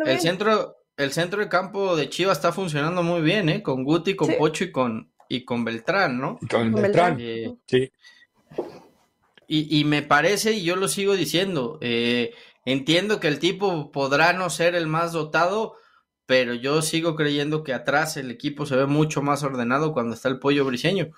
[0.06, 3.64] el centro, el centro de campo de Chivas está funcionando muy bien, ¿eh?
[3.64, 6.40] Con Guti, con Pocho y con y con Beltrán, ¿no?
[6.50, 7.92] Con, Beltrán, eh, sí.
[9.52, 14.52] Y, me parece, y yo lo sigo diciendo, eh, entiendo que el tipo podrá no
[14.52, 15.76] ser el más dotado,
[16.30, 20.30] pero yo sigo creyendo que atrás el equipo se ve mucho más ordenado cuando está
[20.30, 21.10] el pollo briseño.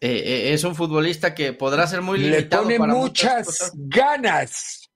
[0.00, 2.68] Eh, eh, es un futbolista que podrá ser muy limitado.
[2.68, 4.88] Le pone muchas ganas.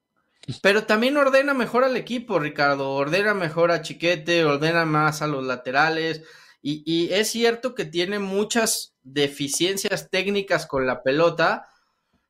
[0.62, 2.92] Pero también ordena mejor al equipo, Ricardo.
[2.92, 6.22] Ordena mejor a Chiquete, ordena más a los laterales.
[6.62, 11.68] Y, y es cierto que tiene muchas deficiencias técnicas con la pelota,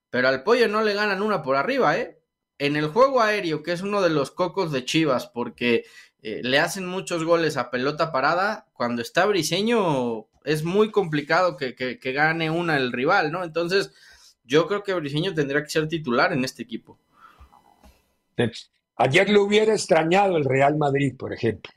[0.08, 2.22] pero al pollo no le ganan una por arriba, ¿eh?
[2.56, 5.84] En el juego aéreo, que es uno de los cocos de Chivas, porque
[6.24, 11.98] eh, le hacen muchos goles a pelota parada, cuando está Briseño es muy complicado que,
[12.02, 13.44] gane una el rival, ¿no?
[13.44, 13.92] Entonces,
[14.42, 16.98] yo creo que Briseño tendría que ser titular en este equipo.
[18.96, 21.70] Ayer lo hubiera extrañado el Real Madrid, por ejemplo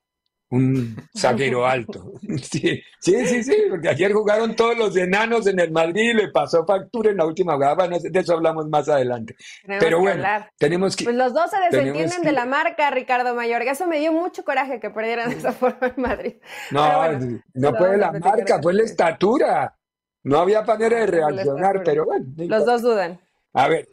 [0.49, 2.13] un zaguero alto.
[2.39, 6.65] Sí, sí, sí, porque ayer jugaron todos los enanos en el Madrid y le pasó
[6.65, 7.75] factura en la última jugada.
[7.75, 9.35] Bueno, de eso hablamos más adelante.
[9.65, 10.23] Pero bueno,
[10.57, 11.05] tenemos que.
[11.05, 13.71] Pues los dos se desentienden de la marca, Ricardo Mayorga.
[13.71, 16.33] Eso me dio mucho coraje que perdieran de esa forma en Madrid.
[16.71, 17.11] No,
[17.53, 19.77] no fue la marca, fue la estatura.
[20.23, 22.25] No había manera de reaccionar, pero bueno.
[22.35, 23.19] Los dos dudan.
[23.57, 23.89] A ver,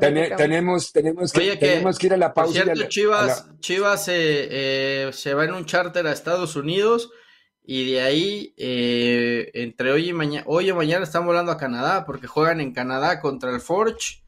[0.00, 2.62] tenemos, tenemos, que, tenemos que ir a la pausa.
[2.62, 7.10] Cierto, Chivas, Chivas eh, se va en un charter a Estados Unidos
[7.62, 12.06] y de ahí, eh, entre hoy y mañana, hoy y mañana están volando a Canadá
[12.06, 14.22] porque juegan en Canadá contra el Forge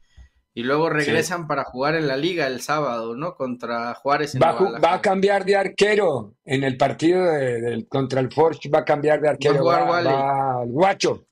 [0.53, 3.35] y luego regresan para jugar en la liga el sábado, ¿no?
[3.35, 4.37] Contra Juárez.
[4.37, 9.19] va, a cambiar de arquero en el partido de, contra el Forge, va a cambiar
[9.19, 9.65] de arquero.
[9.65, 11.25] Va, el guacho.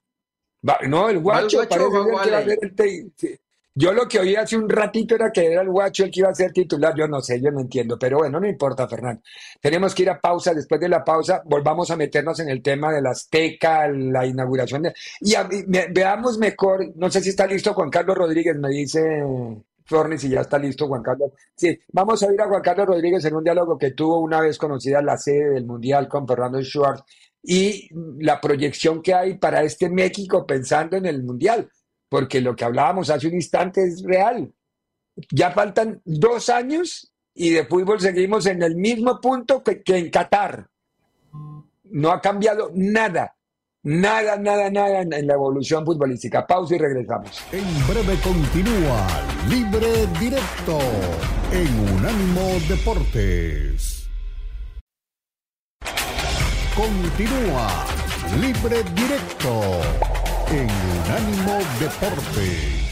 [0.88, 3.40] no, el guacho, parece que va a ser el,
[3.76, 6.30] yo lo que oí hace un ratito era que era el guacho el que iba
[6.30, 6.94] a ser titular.
[6.96, 9.22] Yo no sé, yo no entiendo, pero bueno, no importa, Fernando.
[9.60, 10.54] Tenemos que ir a pausa.
[10.54, 14.84] Después de la pausa, volvamos a meternos en el tema de la Azteca, la inauguración.
[14.84, 15.34] De, y
[15.92, 19.02] veamos mejor, no sé si está listo Juan Carlos Rodríguez, me dice
[19.86, 21.32] Forni, si ya está listo Juan Carlos.
[21.56, 24.58] Sí, vamos a ir a Juan Carlos Rodríguez en un diálogo que tuvo una vez
[24.58, 27.04] conocida la sede del Mundial con Fernando Schwartz
[27.42, 27.90] y
[28.24, 31.70] la proyección que hay para este México pensando en el Mundial
[32.14, 34.54] porque lo que hablábamos hace un instante es real.
[35.32, 40.68] Ya faltan dos años y de fútbol seguimos en el mismo punto que, en Qatar.
[41.86, 43.36] No ha cambiado nada.
[43.82, 46.46] Nada, nada, nada en, la evolución futbolística.
[46.46, 47.44] Pausa y regresamos.
[47.52, 49.08] En breve continúa
[49.50, 50.78] Libre Directo
[51.52, 54.08] en Unánimo Deportes.
[56.76, 57.88] Continúa
[58.40, 60.13] Libre Directo
[60.52, 62.83] en Unánimo Deportes.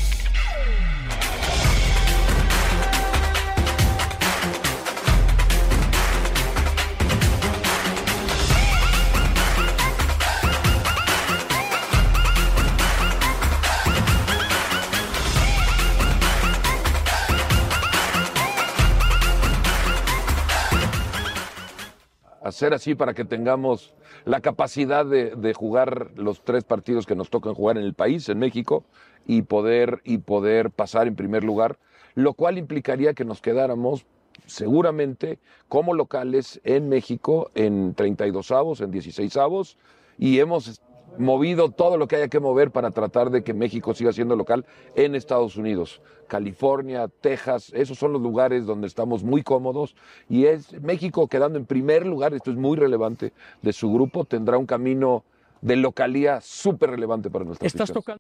[22.52, 27.54] Hacer así para que tengamos la capacidad de, jugar los tres partidos que nos tocan
[27.54, 28.84] jugar en el país, en México,
[29.26, 31.80] y poder, y poder pasar en primer lugar,
[32.14, 34.06] lo cual implicaría que nos quedáramos
[34.46, 39.78] seguramente como locales en México en 32 avos, en 16 avos,
[40.18, 40.82] y hemos
[41.18, 44.66] movido todo lo que haya que mover para tratar de que México siga siendo local
[44.96, 46.02] en Estados Unidos.
[46.28, 49.96] California, Texas, esos son los lugares donde estamos muy cómodos
[50.30, 54.58] y es México quedando en primer lugar, esto es muy relevante, de su grupo, tendrá
[54.58, 55.26] un camino
[55.62, 58.20] de localía súper relevante para nuestra Estás tocando.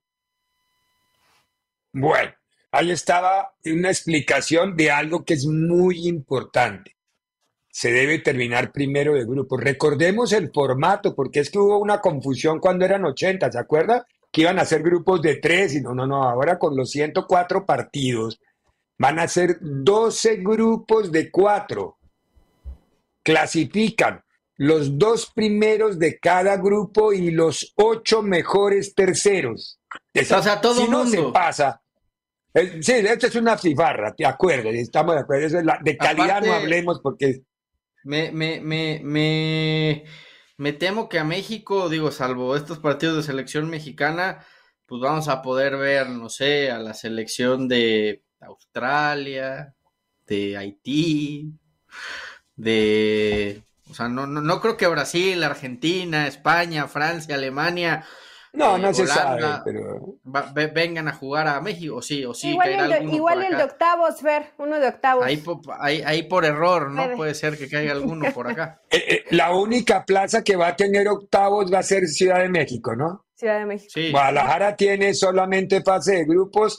[1.93, 2.31] Bueno,
[2.71, 6.95] ahí estaba una explicación de algo que es muy importante
[7.71, 9.57] se debe terminar primero de grupo.
[9.57, 14.05] Recordemos el formato, porque es que hubo una confusión cuando eran 80, ¿se acuerda?
[14.31, 17.65] Que iban a ser grupos de tres y no, no, no, ahora con los 104
[17.65, 18.39] partidos
[18.99, 21.97] van a ser 12 grupos de cuatro.
[23.23, 24.23] Clasifican
[24.57, 29.79] los dos primeros de cada grupo y los ocho mejores terceros.
[30.13, 31.81] O sea, todo si no se pasa,
[32.53, 35.45] Sí, esto es una cifarra, te acuerdo, estamos de acuerdo.
[35.45, 37.43] Es la, de calidad Aparte, no hablemos porque
[38.03, 40.05] Me, me, me, me,
[40.57, 44.45] me temo que a México, digo, salvo estos partidos de selección mexicana,
[44.85, 49.75] pues vamos a poder ver, no sé, a la selección de Australia,
[50.27, 51.53] de Haití,
[52.55, 53.63] de...
[53.89, 58.05] O sea, no, no, no creo que Brasil, Argentina, España, Francia, Alemania,
[58.53, 62.01] No, eh, no se Holanda, sabe, pero va- ve- vengan a jugar a México, o
[62.01, 64.79] sí, o sí, igual caerá el, de, alguno igual por el de octavos, Fer, uno
[64.79, 65.25] de octavos.
[65.25, 67.03] Ahí, po- ahí, ahí por error, ¿no?
[67.05, 67.15] Puede.
[67.15, 68.81] Puede ser que caiga alguno por acá.
[68.91, 72.49] eh, eh, la única plaza que va a tener octavos va a ser Ciudad de
[72.49, 73.25] México, ¿no?
[73.35, 73.91] Ciudad de México.
[73.93, 74.11] Sí.
[74.11, 76.77] Guadalajara tiene solamente fase de grupos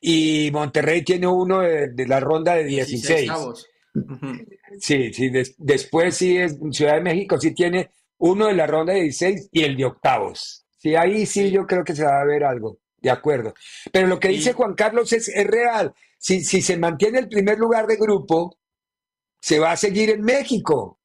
[0.00, 3.30] y Monterrey tiene uno de, de la ronda de 16.
[3.30, 3.66] avos.
[3.94, 4.32] Ujú.
[4.78, 8.92] Sí, sí, des- después sí es Ciudad de México, sí tiene uno de la ronda
[8.92, 10.63] de 16 y el de octavos.
[10.84, 13.54] Sí, ahí sí, yo creo que se va a ver algo, de acuerdo.
[13.90, 15.94] Pero lo que dice Juan Carlos es, es real.
[16.18, 18.58] Si, si se mantiene el primer lugar de grupo,
[19.40, 21.00] se va a seguir en México.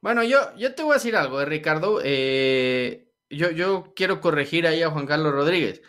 [0.00, 2.00] Bueno, yo, yo te voy a decir algo, eh, Ricardo.
[2.04, 5.82] eh, yo, yo quiero corregir ahí a Juan Carlos Rodríguez.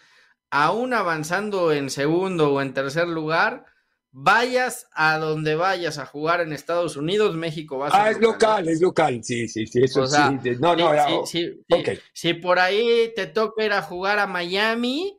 [0.51, 3.65] Aún avanzando en segundo o en tercer lugar,
[4.11, 8.19] vayas a donde vayas a jugar en Estados Unidos, México va a ser Ah, es
[8.19, 10.49] local, es local, sí, sí, sí, eso O sea, sí.
[10.59, 11.73] No, no, Sí, ya, sí, oh, sí, sí.
[11.73, 11.89] ok.
[12.13, 15.17] Si por ahí te toca ir a jugar a Miami,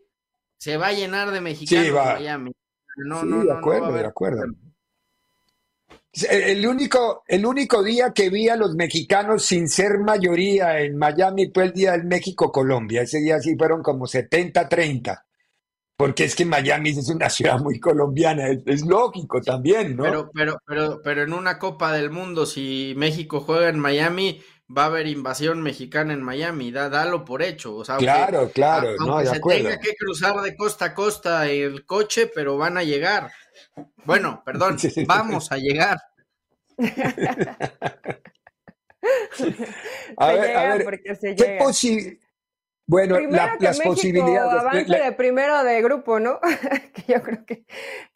[0.59, 2.15] se va a llenar de mexicanos Sí, va.
[2.15, 2.53] Miami.
[2.97, 4.43] No, Sí, no, de no acuerdo, de acuerdo.
[6.31, 11.51] el único, el único día que vi a los mexicanos sin ser mayoría en Miami
[11.53, 13.03] fue el día del México-Colombia.
[13.03, 15.23] Ese día sí fueron como 70-30.
[16.07, 18.49] Porque es que Miami es una ciudad muy colombiana.
[18.49, 20.03] Es, es lógico también, ¿no?
[20.03, 24.43] Pero, pero, pero, pero en una Copa del Mundo, si México juega en Miami,
[24.77, 26.73] va a haber invasión mexicana en Miami.
[26.73, 27.77] Da, dalo por hecho.
[27.77, 29.63] O sea, aunque- claro, claro, a- no, aunque de se acuerdo.
[29.69, 33.31] tenga que cruzar de costa a costa el coche, pero van a llegar.
[34.05, 35.99] Bueno, perdón, vamos a llegar.
[40.17, 42.19] A ver, a ver, porque se ¿qué posi-
[42.87, 44.61] Bueno, Primero la- que las México posibilidades.
[44.61, 46.41] avance la- de primero de grupo, ¿no?
[46.95, 47.65] que yo creo que,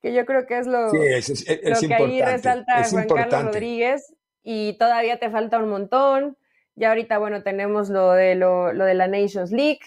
[0.03, 2.91] que yo creo que es lo, sí, es, es- es lo que ahí resalta es
[2.91, 3.45] Juan Carlos.
[3.45, 6.37] Rodríguez y todavía te falta un montón.
[6.75, 9.81] Ya ahorita, bueno, tenemos lo de, lo, lo de la Nations League,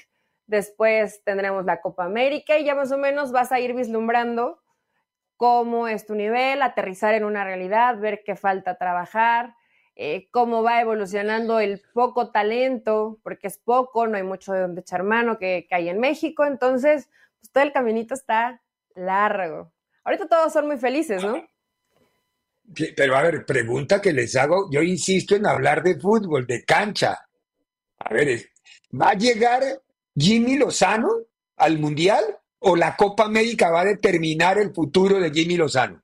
[0.47, 4.59] después tendremos la Copa América y ya más o menos vas a ir vislumbrando
[5.37, 9.55] cómo es tu nivel, aterrizar en una realidad, ver qué falta trabajar,
[10.01, 14.79] eh, cómo va evolucionando el poco talento, porque es poco, no hay mucho de donde
[14.79, 17.09] echar mano que, que hay en México, entonces
[17.41, 18.61] pues, todo el caminito está
[18.95, 19.73] largo.
[20.05, 21.45] Ahorita todos son muy felices, ¿no?
[22.95, 27.19] Pero a ver, pregunta que les hago, yo insisto en hablar de fútbol, de cancha.
[27.97, 28.51] A ver,
[28.93, 29.61] ¿va a llegar
[30.15, 31.09] Jimmy Lozano
[31.57, 32.23] al Mundial
[32.59, 36.01] o la Copa América va a determinar el futuro de Jimmy Lozano?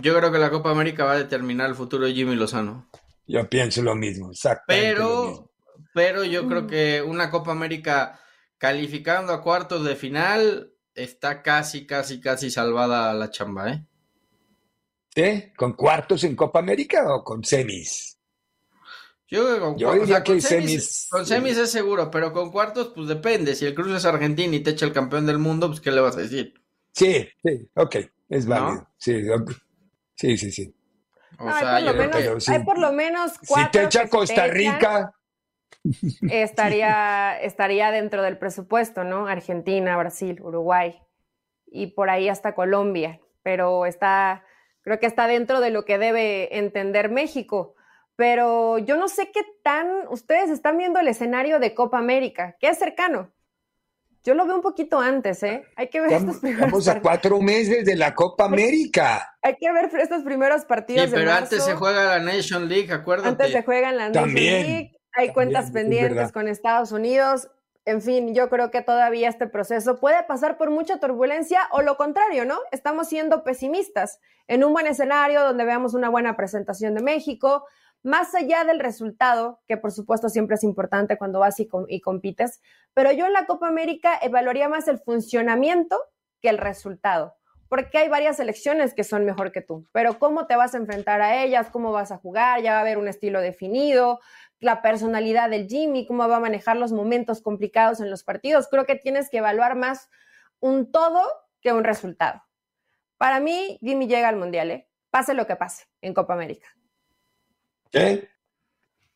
[0.00, 2.88] Yo creo que la Copa América va a determinar el futuro de Jimmy Lozano.
[3.26, 5.50] Yo pienso lo mismo, exactamente lo mismo.
[5.92, 8.20] Pero, pero yo creo que una Copa América
[8.58, 13.86] calificando a cuartos de final está casi, casi, casi salvada la chamba, ¿eh?
[15.14, 15.52] ¿Sí?
[15.56, 18.18] ¿Con cuartos en Copa América o con semis?
[19.28, 23.54] Yo, Yo diría que semis, con semis es seguro, pero con cuartos, pues depende.
[23.54, 26.00] Si el Cruz es argentino y te echa el campeón del mundo, pues ¿qué le
[26.00, 26.54] vas a decir?
[26.92, 27.96] Sí, sí, ok,
[28.28, 28.86] es válido.
[28.98, 29.22] Sí,
[30.14, 30.74] sí, sí, sí.
[31.38, 33.64] O sea, hay, por menos, hay, por lo menos, cuatro.
[33.64, 35.12] Si te echa Costa Rica.
[36.30, 39.26] estaría, estaría dentro del presupuesto, ¿no?
[39.26, 41.00] Argentina, Brasil, Uruguay
[41.66, 43.20] y por ahí hasta Colombia.
[43.42, 44.44] Pero está,
[44.82, 47.74] creo que está dentro de lo que debe entender México
[48.16, 52.68] pero yo no sé qué tan, ustedes están viendo el escenario de Copa América, que
[52.68, 53.32] es cercano.
[54.24, 55.66] Yo lo veo un poquito antes, ¿eh?
[55.76, 59.36] Hay que ver estos primeros Estamos a cuatro meses de la Copa América.
[59.42, 61.04] Hay que ver estos primeros partidos.
[61.04, 63.28] Sí, pero antes se juega la Nation League, acuérdate.
[63.28, 64.98] Antes se juega la Nation League.
[65.12, 67.48] Hay cuentas pendientes con Estados Unidos.
[67.84, 71.98] En fin, yo creo que todavía este proceso puede pasar por mucha turbulencia o lo
[71.98, 72.58] contrario, ¿no?
[72.72, 77.66] Estamos siendo pesimistas en un buen escenario donde veamos una buena presentación de México,
[78.04, 82.60] más allá del resultado, que por supuesto siempre es importante cuando vas y, compites,
[82.92, 85.98] pero yo en la Copa América evaluaría más el funcionamiento
[86.40, 87.34] que el resultado,
[87.68, 91.22] porque hay varias selecciones que son mejor que tú, pero cómo te vas a enfrentar
[91.22, 94.20] a ellas, cómo vas a jugar, ya va a haber un estilo definido,
[94.60, 98.68] la personalidad del Jimmy, cómo va a manejar los momentos complicados en los partidos.
[98.68, 100.10] Creo que tienes que evaluar más
[100.60, 101.22] un todo
[101.62, 102.42] que un resultado.
[103.16, 104.88] Para mí, Jimmy llega al Mundial, ¿eh?
[105.10, 106.68] pase lo que pase en Copa América.
[107.94, 108.28] ¿Eh?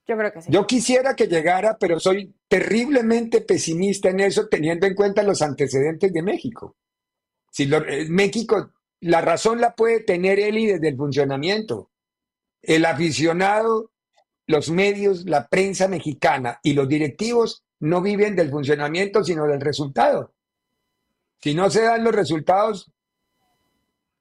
[0.07, 0.51] Yo creo que sí.
[0.51, 6.13] Yo quisiera que llegara, pero soy terriblemente pesimista en eso, teniendo en cuenta los antecedentes
[6.13, 6.77] de México.
[7.51, 11.91] Si eh, México, la razón la puede tener él y desde el funcionamiento.
[12.63, 13.93] El aficionado,
[14.47, 20.33] los medios, la prensa mexicana y los directivos no viven del funcionamiento, sino del resultado.
[21.41, 22.91] Si no se dan los resultados,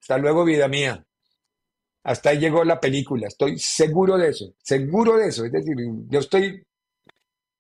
[0.02, 1.07] hasta luego, vida mía.
[2.08, 5.44] Hasta ahí llegó la película, estoy seguro de eso, seguro de eso.
[5.44, 5.76] Es decir,
[6.08, 6.66] yo estoy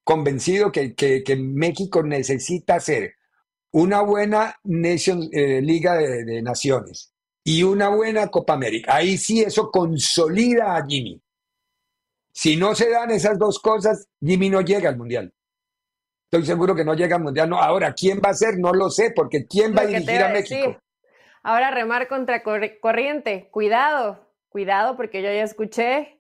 [0.05, 0.95] convencido que,
[1.37, 3.15] México necesita hacer
[3.73, 8.95] una buena Nation, eh, Liga de, Naciones y una buena Copa América.
[8.95, 11.21] Ahí sí eso consolida a Jimmy.
[12.31, 15.33] Si no se dan esas dos cosas, Jimmy no llega al Mundial.
[16.31, 17.49] Estoy seguro que no llega al Mundial.
[17.49, 18.57] No, ahora, ¿quién va a ser?
[18.57, 20.79] No lo sé, porque ¿quién va a dirigir a México?
[21.43, 23.49] Ahora remar contra corriente.
[23.51, 26.19] Cuidado, Cuidado porque yo ya escuché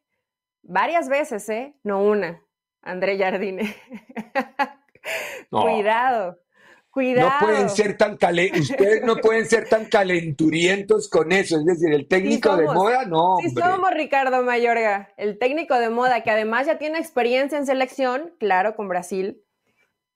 [0.63, 1.75] varias veces, ¿eh?
[1.83, 2.41] No una,
[2.81, 3.75] André Jardine.
[5.49, 6.37] Cuidado.
[6.89, 7.29] Cuidado.
[7.29, 8.17] No pueden ser tan
[8.59, 13.37] ustedes no pueden ser tan calenturientos con eso, es decir, el técnico de moda no.
[13.39, 18.33] Sí somos Ricardo Mayorga, el técnico de moda que además ya tiene experiencia en selección,
[18.39, 19.43] claro, con Brasil.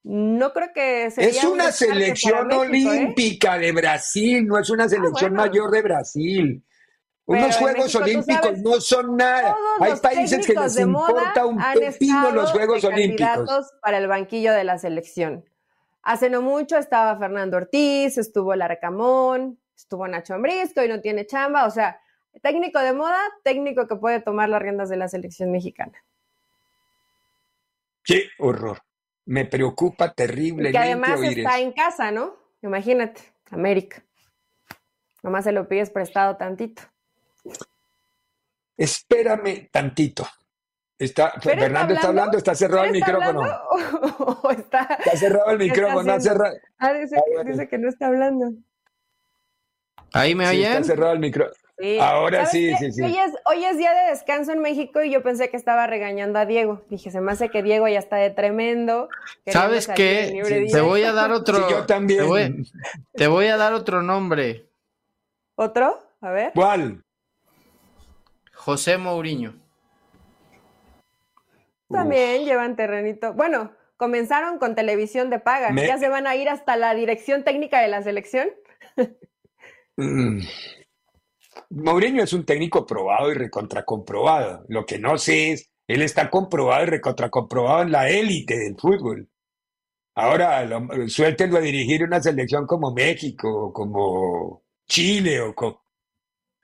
[0.04, 1.28] No creo que sea.
[1.28, 2.56] Es una selección ¿eh?
[2.56, 6.64] olímpica de Brasil, no es una ah, selección mayor de Brasil.
[7.32, 9.56] Unos Juegos Olímpicos no son nada.
[9.80, 13.74] Hay países que les importa un pepino los Juegos Olímpicos.
[13.82, 15.46] Para el banquillo de la selección.
[16.04, 21.66] Hace no mucho estaba Fernando Ortiz, estuvo Larcamón, estuvo Nacho Ambrisco y no tiene chamba.
[21.66, 22.00] O sea,
[22.42, 26.04] técnico de moda, técnico que puede tomar las riendas de la selección mexicana.
[28.04, 28.80] Qué horror.
[29.26, 30.72] Me preocupa terriblemente.
[30.72, 32.36] que además está en casa, ¿no?
[32.64, 33.22] Imagínate,
[33.52, 34.04] América.
[35.22, 36.82] Nomás se lo pides prestado tantito.
[38.78, 40.28] Espérame tantito.
[40.98, 43.42] Está, Fernando está hablando, está cerrado el micrófono.
[44.52, 46.14] está, cerrado el micrófono,
[46.78, 48.52] Ah, dice, que no está hablando.
[50.14, 50.74] ¿Ahí me oyen?
[50.74, 51.56] está cerrado el micrófono.
[52.00, 53.02] Ahora sí, sí, sí.
[53.02, 56.38] Hoy es, hoy es, día de descanso en México y yo pensé que estaba regañando
[56.38, 56.84] a Diego.
[56.90, 59.10] Dije, se me hace que Diego ya está de tremendo.
[59.48, 60.68] ¿Sabes qué?
[60.72, 61.68] Te voy a dar otro.
[61.70, 62.66] yo también.
[63.14, 64.70] te voy a dar otro nombre.
[65.56, 66.00] ¿Otro?
[66.22, 66.52] A ver.
[66.54, 67.04] ¿Cuál?
[68.62, 69.56] José Mourinho.
[71.90, 73.34] También llevan terrenito.
[73.34, 75.74] Bueno, comenzaron con televisión de paga.
[75.76, 78.50] ¿Ya se van a ir hasta la dirección técnica de la selección?
[79.98, 80.40] Mm.
[81.72, 84.64] Mourinho es un técnico probado y recontracomprobado.
[84.70, 89.28] Lo que no sé es, él está comprobado y recontracomprobado en la élite del fútbol.
[90.16, 90.68] Ahora,
[91.08, 95.81] suéltenlo a dirigir una selección como México, como Chile o como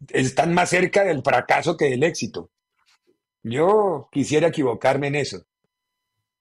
[0.09, 2.49] están más cerca del fracaso que del éxito.
[3.43, 5.45] Yo quisiera equivocarme en eso,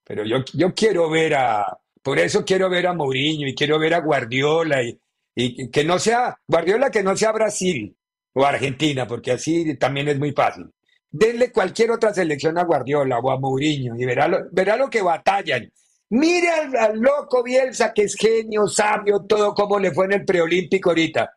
[0.04, 3.94] pero yo, yo quiero ver a, por eso quiero ver a Mourinho y quiero ver
[3.94, 4.80] a Guardiola
[5.34, 7.96] y, que no sea, Guardiola que no sea Brasil
[8.32, 10.66] o Argentina, porque así también es muy fácil.
[11.10, 15.02] Denle cualquier otra selección a Guardiola o a Mourinho y verá lo, verá lo que
[15.02, 15.70] batallan.
[16.10, 20.24] Mire al, al, loco Bielsa, que es genio, sabio, todo como le fue en el
[20.24, 21.32] preolímpico ahorita.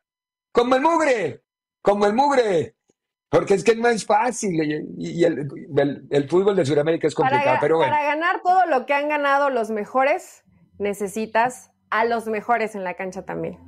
[0.52, 1.42] Como el mugre,
[1.82, 2.76] como el mugre.
[3.30, 4.56] Porque es que no es fácil
[4.98, 7.92] y, el, fútbol de Sudamérica es complicado, pero bueno.
[7.92, 10.44] Para ganar todo lo que han ganado los mejores,
[10.80, 13.60] necesitas a los mejores en la cancha también.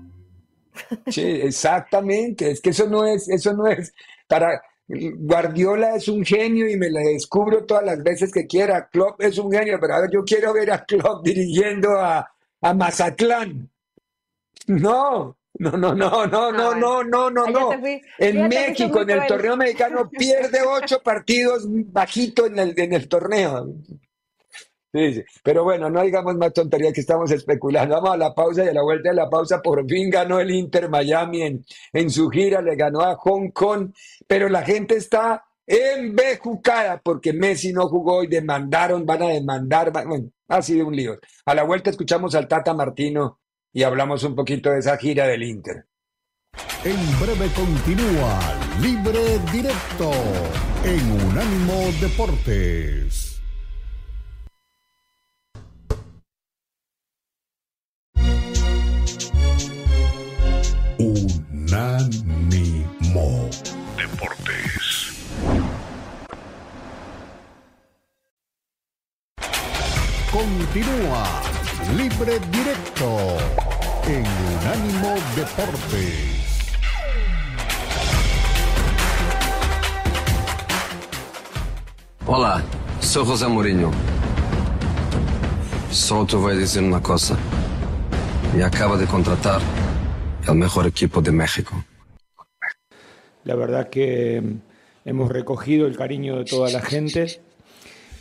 [1.07, 2.49] Sí, exactamente.
[2.49, 3.93] Es que eso no es, eso no es
[4.27, 8.89] para Guardiola es un genio y me lo descubro todas las veces que quiera.
[8.89, 12.29] Klopp es un genio, pero a ver, yo quiero ver a Klopp dirigiendo a,
[12.61, 13.69] a Mazatlán.
[14.67, 17.71] No, no, no, no, no, no, no, no, no, no.
[18.17, 23.67] En México, en el torneo mexicano, pierde ocho partidos bajito en el, en el torneo.
[24.91, 27.93] Sí, Pero bueno, no digamos más tontería que estamos especulando.
[27.93, 30.49] Vamos a la pausa y a la vuelta de la pausa por fin ganó el
[30.49, 33.91] Inter Miami en, en su gira, le ganó a Hong Kong,
[34.27, 40.31] pero la gente está embejucada porque Messi no jugó y demandaron, van a demandar, bueno,
[40.47, 41.19] ha sido un lío.
[41.45, 43.40] A la vuelta escuchamos al Tata Martino
[43.73, 45.85] y hablamos un poquito de esa gira del Inter.
[46.83, 48.39] En breve continúa
[48.81, 50.11] Libre Directo
[50.83, 53.39] en Unánimo Deportes.
[60.97, 62.19] Unánimo
[63.95, 65.31] Deportes.
[70.31, 71.50] Continúa
[71.97, 73.37] Libre Directo
[74.07, 76.71] en Unánimo Deportes.
[82.25, 82.63] Olá,
[83.01, 83.91] sou José Mourinho.
[85.91, 87.37] Só te voy a decir una cosa.
[88.55, 89.59] Me acaba de contratar
[90.47, 91.83] el mejor equipo de México.
[93.43, 94.41] La verdad que
[95.03, 97.41] hemos recogido el cariño de toda la gente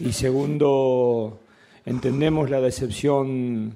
[0.00, 1.38] y segundo
[1.86, 3.74] Entendemos la decepción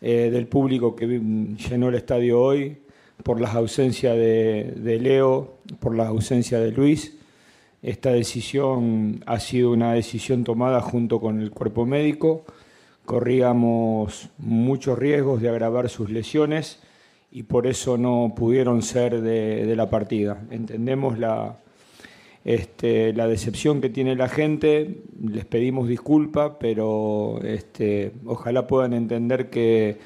[0.00, 2.78] eh, del público que llenó el estadio hoy
[3.22, 7.18] por las ausencias de, Leo, por la ausencia de Luis.
[7.82, 12.44] Esta decisión ha sido una decisión tomada junto con el cuerpo médico.
[13.04, 16.80] Corríamos muchos riesgos de agravar sus lesiones
[17.30, 20.42] y por eso no pudieron ser de la partida.
[20.50, 21.61] Entendemos la,
[22.44, 29.48] este, la decepción que tiene la gente, les pedimos disculpas, pero este, ojalá puedan entender
[29.50, 29.98] que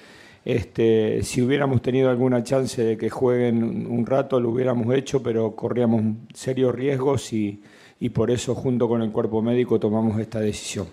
[0.45, 5.57] este, si hubiéramos tenido alguna chance de que jueguen un rato, lo hubiéramos hecho, pero
[5.57, 6.03] corríamos
[6.35, 7.63] serios riesgos y,
[7.99, 10.87] y por eso junto con el cuerpo médico tomamos esta decisión.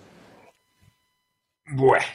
[1.68, 2.06] Bueno,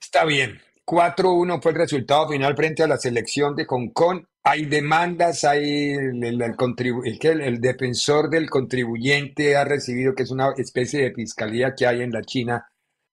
[0.00, 0.60] está bien.
[0.88, 5.90] 4-1 fue el resultado final frente a la selección de Hong Kong hay demandas, hay
[5.92, 12.00] el, el, defensor del contribuyente ha recibido, que es una especie de fiscalía que hay
[12.00, 12.66] en la China,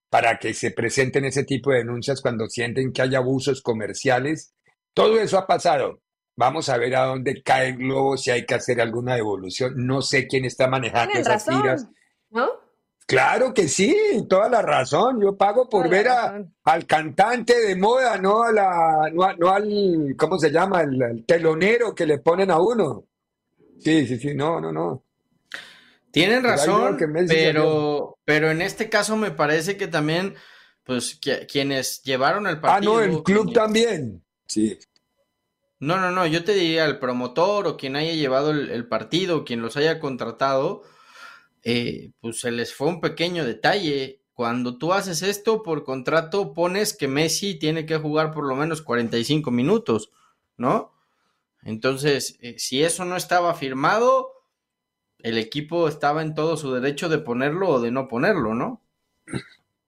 [0.09, 4.53] para que se presenten ese tipo de denuncias cuando sienten que hay abusos comerciales.
[4.93, 5.99] Todo eso ha pasado.
[6.37, 9.73] Vamos a ver a dónde cae el globo, si hay que hacer alguna devolución.
[9.75, 11.89] No sé quién está manejando esas tiras.
[12.29, 12.49] ¿no?
[13.07, 13.95] Claro que sí,
[14.27, 15.21] toda la razón.
[15.21, 16.07] Yo pago por ver
[16.63, 20.81] al cantante de moda, no a la, no, al, ¿cómo se llama?
[20.81, 23.05] El, telonero que le ponen a uno.
[23.79, 25.03] Sí, sí, sí, no, no, no.
[26.09, 26.97] Tienen razón,
[27.27, 30.33] pero, pero en este caso me parece que también,
[30.83, 32.97] pues, quienes llevaron el partido.
[32.97, 34.23] Ah, no, el club también.
[34.47, 34.79] Sí.
[35.79, 39.43] No, no, no, yo te diría el promotor o quien haya llevado el, el partido,
[39.43, 40.83] quien los haya contratado,
[41.65, 44.21] eh, pues se les fue un pequeño detalle.
[44.35, 48.83] Cuando tú haces esto por contrato, pones que Messi tiene que jugar por lo menos
[48.83, 50.11] 45 minutos,
[50.57, 50.93] ¿no?
[51.63, 54.29] Entonces, eh, si eso no estaba firmado,
[55.19, 58.83] el equipo estaba en todo su derecho de ponerlo o de no ponerlo, ¿no?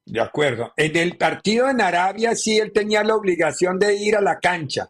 [0.03, 0.73] De acuerdo.
[0.77, 4.89] En el partido en Arabia sí él tenía la obligación de ir a la cancha.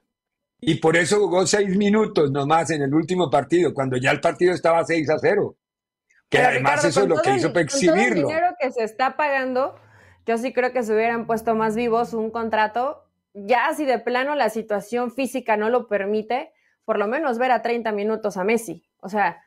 [0.61, 4.53] Y por eso jugó seis minutos nomás en el último partido, cuando ya el partido
[4.53, 5.57] estaba 6 a 0.
[6.29, 8.01] Que además eso es lo que hizo para exhibirlo.
[8.01, 9.79] Con el dinero que se está pagando,
[10.25, 13.05] yo sí creo que se hubieran puesto más vivos un contrato.
[13.33, 16.51] Ya si de plano la situación física no lo permite,
[16.83, 18.85] por lo menos ver a 30 minutos a Messi.
[18.99, 19.41] O sea,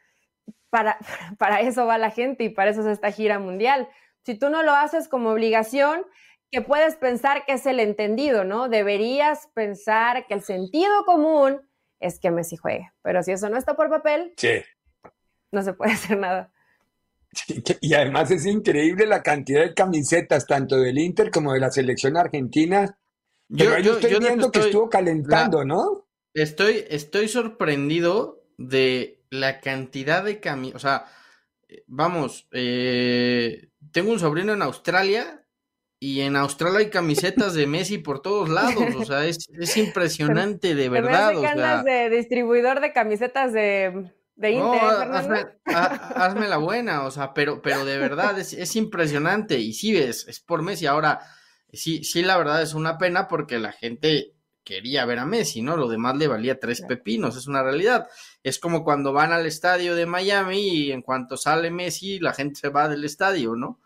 [0.70, 0.98] para,
[1.38, 3.88] para eso va la gente y para eso es esta gira mundial.
[4.24, 6.06] Si tú no lo haces como obligación,
[6.50, 8.68] que puedes pensar que es el entendido, ¿no?
[8.68, 11.60] Deberías pensar que el sentido común
[12.00, 12.90] es que Messi juegue.
[13.02, 14.34] Pero si eso no está por papel,
[15.52, 16.52] no se puede hacer nada.
[17.80, 22.16] Y además es increíble la cantidad de camisetas, tanto del Inter como de la selección
[22.16, 22.98] argentina.
[23.48, 26.08] Yo, estoy viendo que estuvo calentando, ¿no?
[26.34, 30.76] Estoy, estoy sorprendido de la cantidad de camisetas.
[30.76, 31.06] O sea,
[31.86, 35.44] vamos, eh, tengo un sobrino en Australia
[35.98, 38.94] y en Australia hay camisetas de Messi por todos lados.
[38.96, 41.84] O sea, es, impresionante, de verdad.
[41.84, 45.50] de distribuidor de camisetas de de No, Inter, ¿eh, hazme, Fernando?
[45.68, 49.58] ha- hazme la buena, o sea, pero, pero de verdad es, es impresionante.
[49.58, 50.86] Y sí, es, es por Messi.
[50.86, 51.20] Ahora,
[51.72, 54.34] sí, sí, la verdad es una pena porque la gente
[54.64, 55.76] quería ver a Messi, ¿no?
[55.76, 58.08] Lo demás le valía tres pepinos, es una realidad.
[58.42, 62.58] Es como cuando van al estadio de Miami y en cuanto sale Messi, la gente
[62.60, 63.80] se va del estadio, ¿no?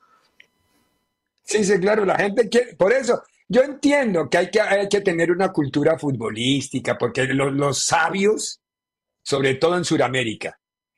[1.42, 5.00] Sí, sí, claro, la gente quiere, por eso, yo entiendo que hay que, hay que
[5.02, 8.60] tener una cultura futbolística, porque los, los sabios,
[9.24, 10.56] sobre todo en Sudamérica,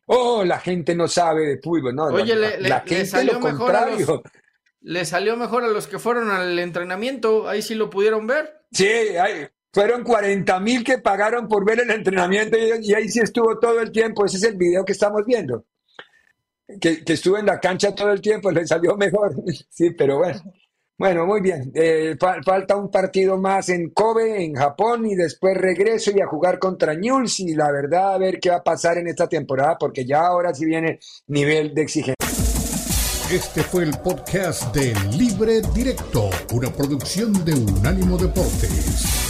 [0.09, 3.33] oh, la gente no sabe de fútbol, no, Oye, la, le, la le gente salió
[3.35, 4.21] lo mejor a los,
[4.83, 8.53] le salió mejor a los que fueron al entrenamiento, ahí sí lo pudieron ver.
[8.71, 13.21] Sí, hay- fueron 40 mil que pagaron por ver el entrenamiento y, y ahí sí
[13.21, 15.67] estuvo todo el tiempo, ese es el video que estamos viendo.
[16.81, 19.35] Que, que estuvo en la cancha todo el tiempo, le salió mejor.
[19.71, 20.41] Sí, pero bueno.
[20.99, 21.71] Bueno, muy bien.
[21.75, 26.27] Eh, fa- falta un partido más en Kobe, en Japón, y después regreso y a
[26.27, 27.39] jugar contra Newell's.
[27.41, 30.55] Y la verdad, a ver qué va a pasar en esta temporada, porque ya ahora
[30.55, 32.15] sí viene nivel de exigencia.
[33.31, 39.26] Este fue el podcast de Libre Directo, una producción de Unánimo Deportes.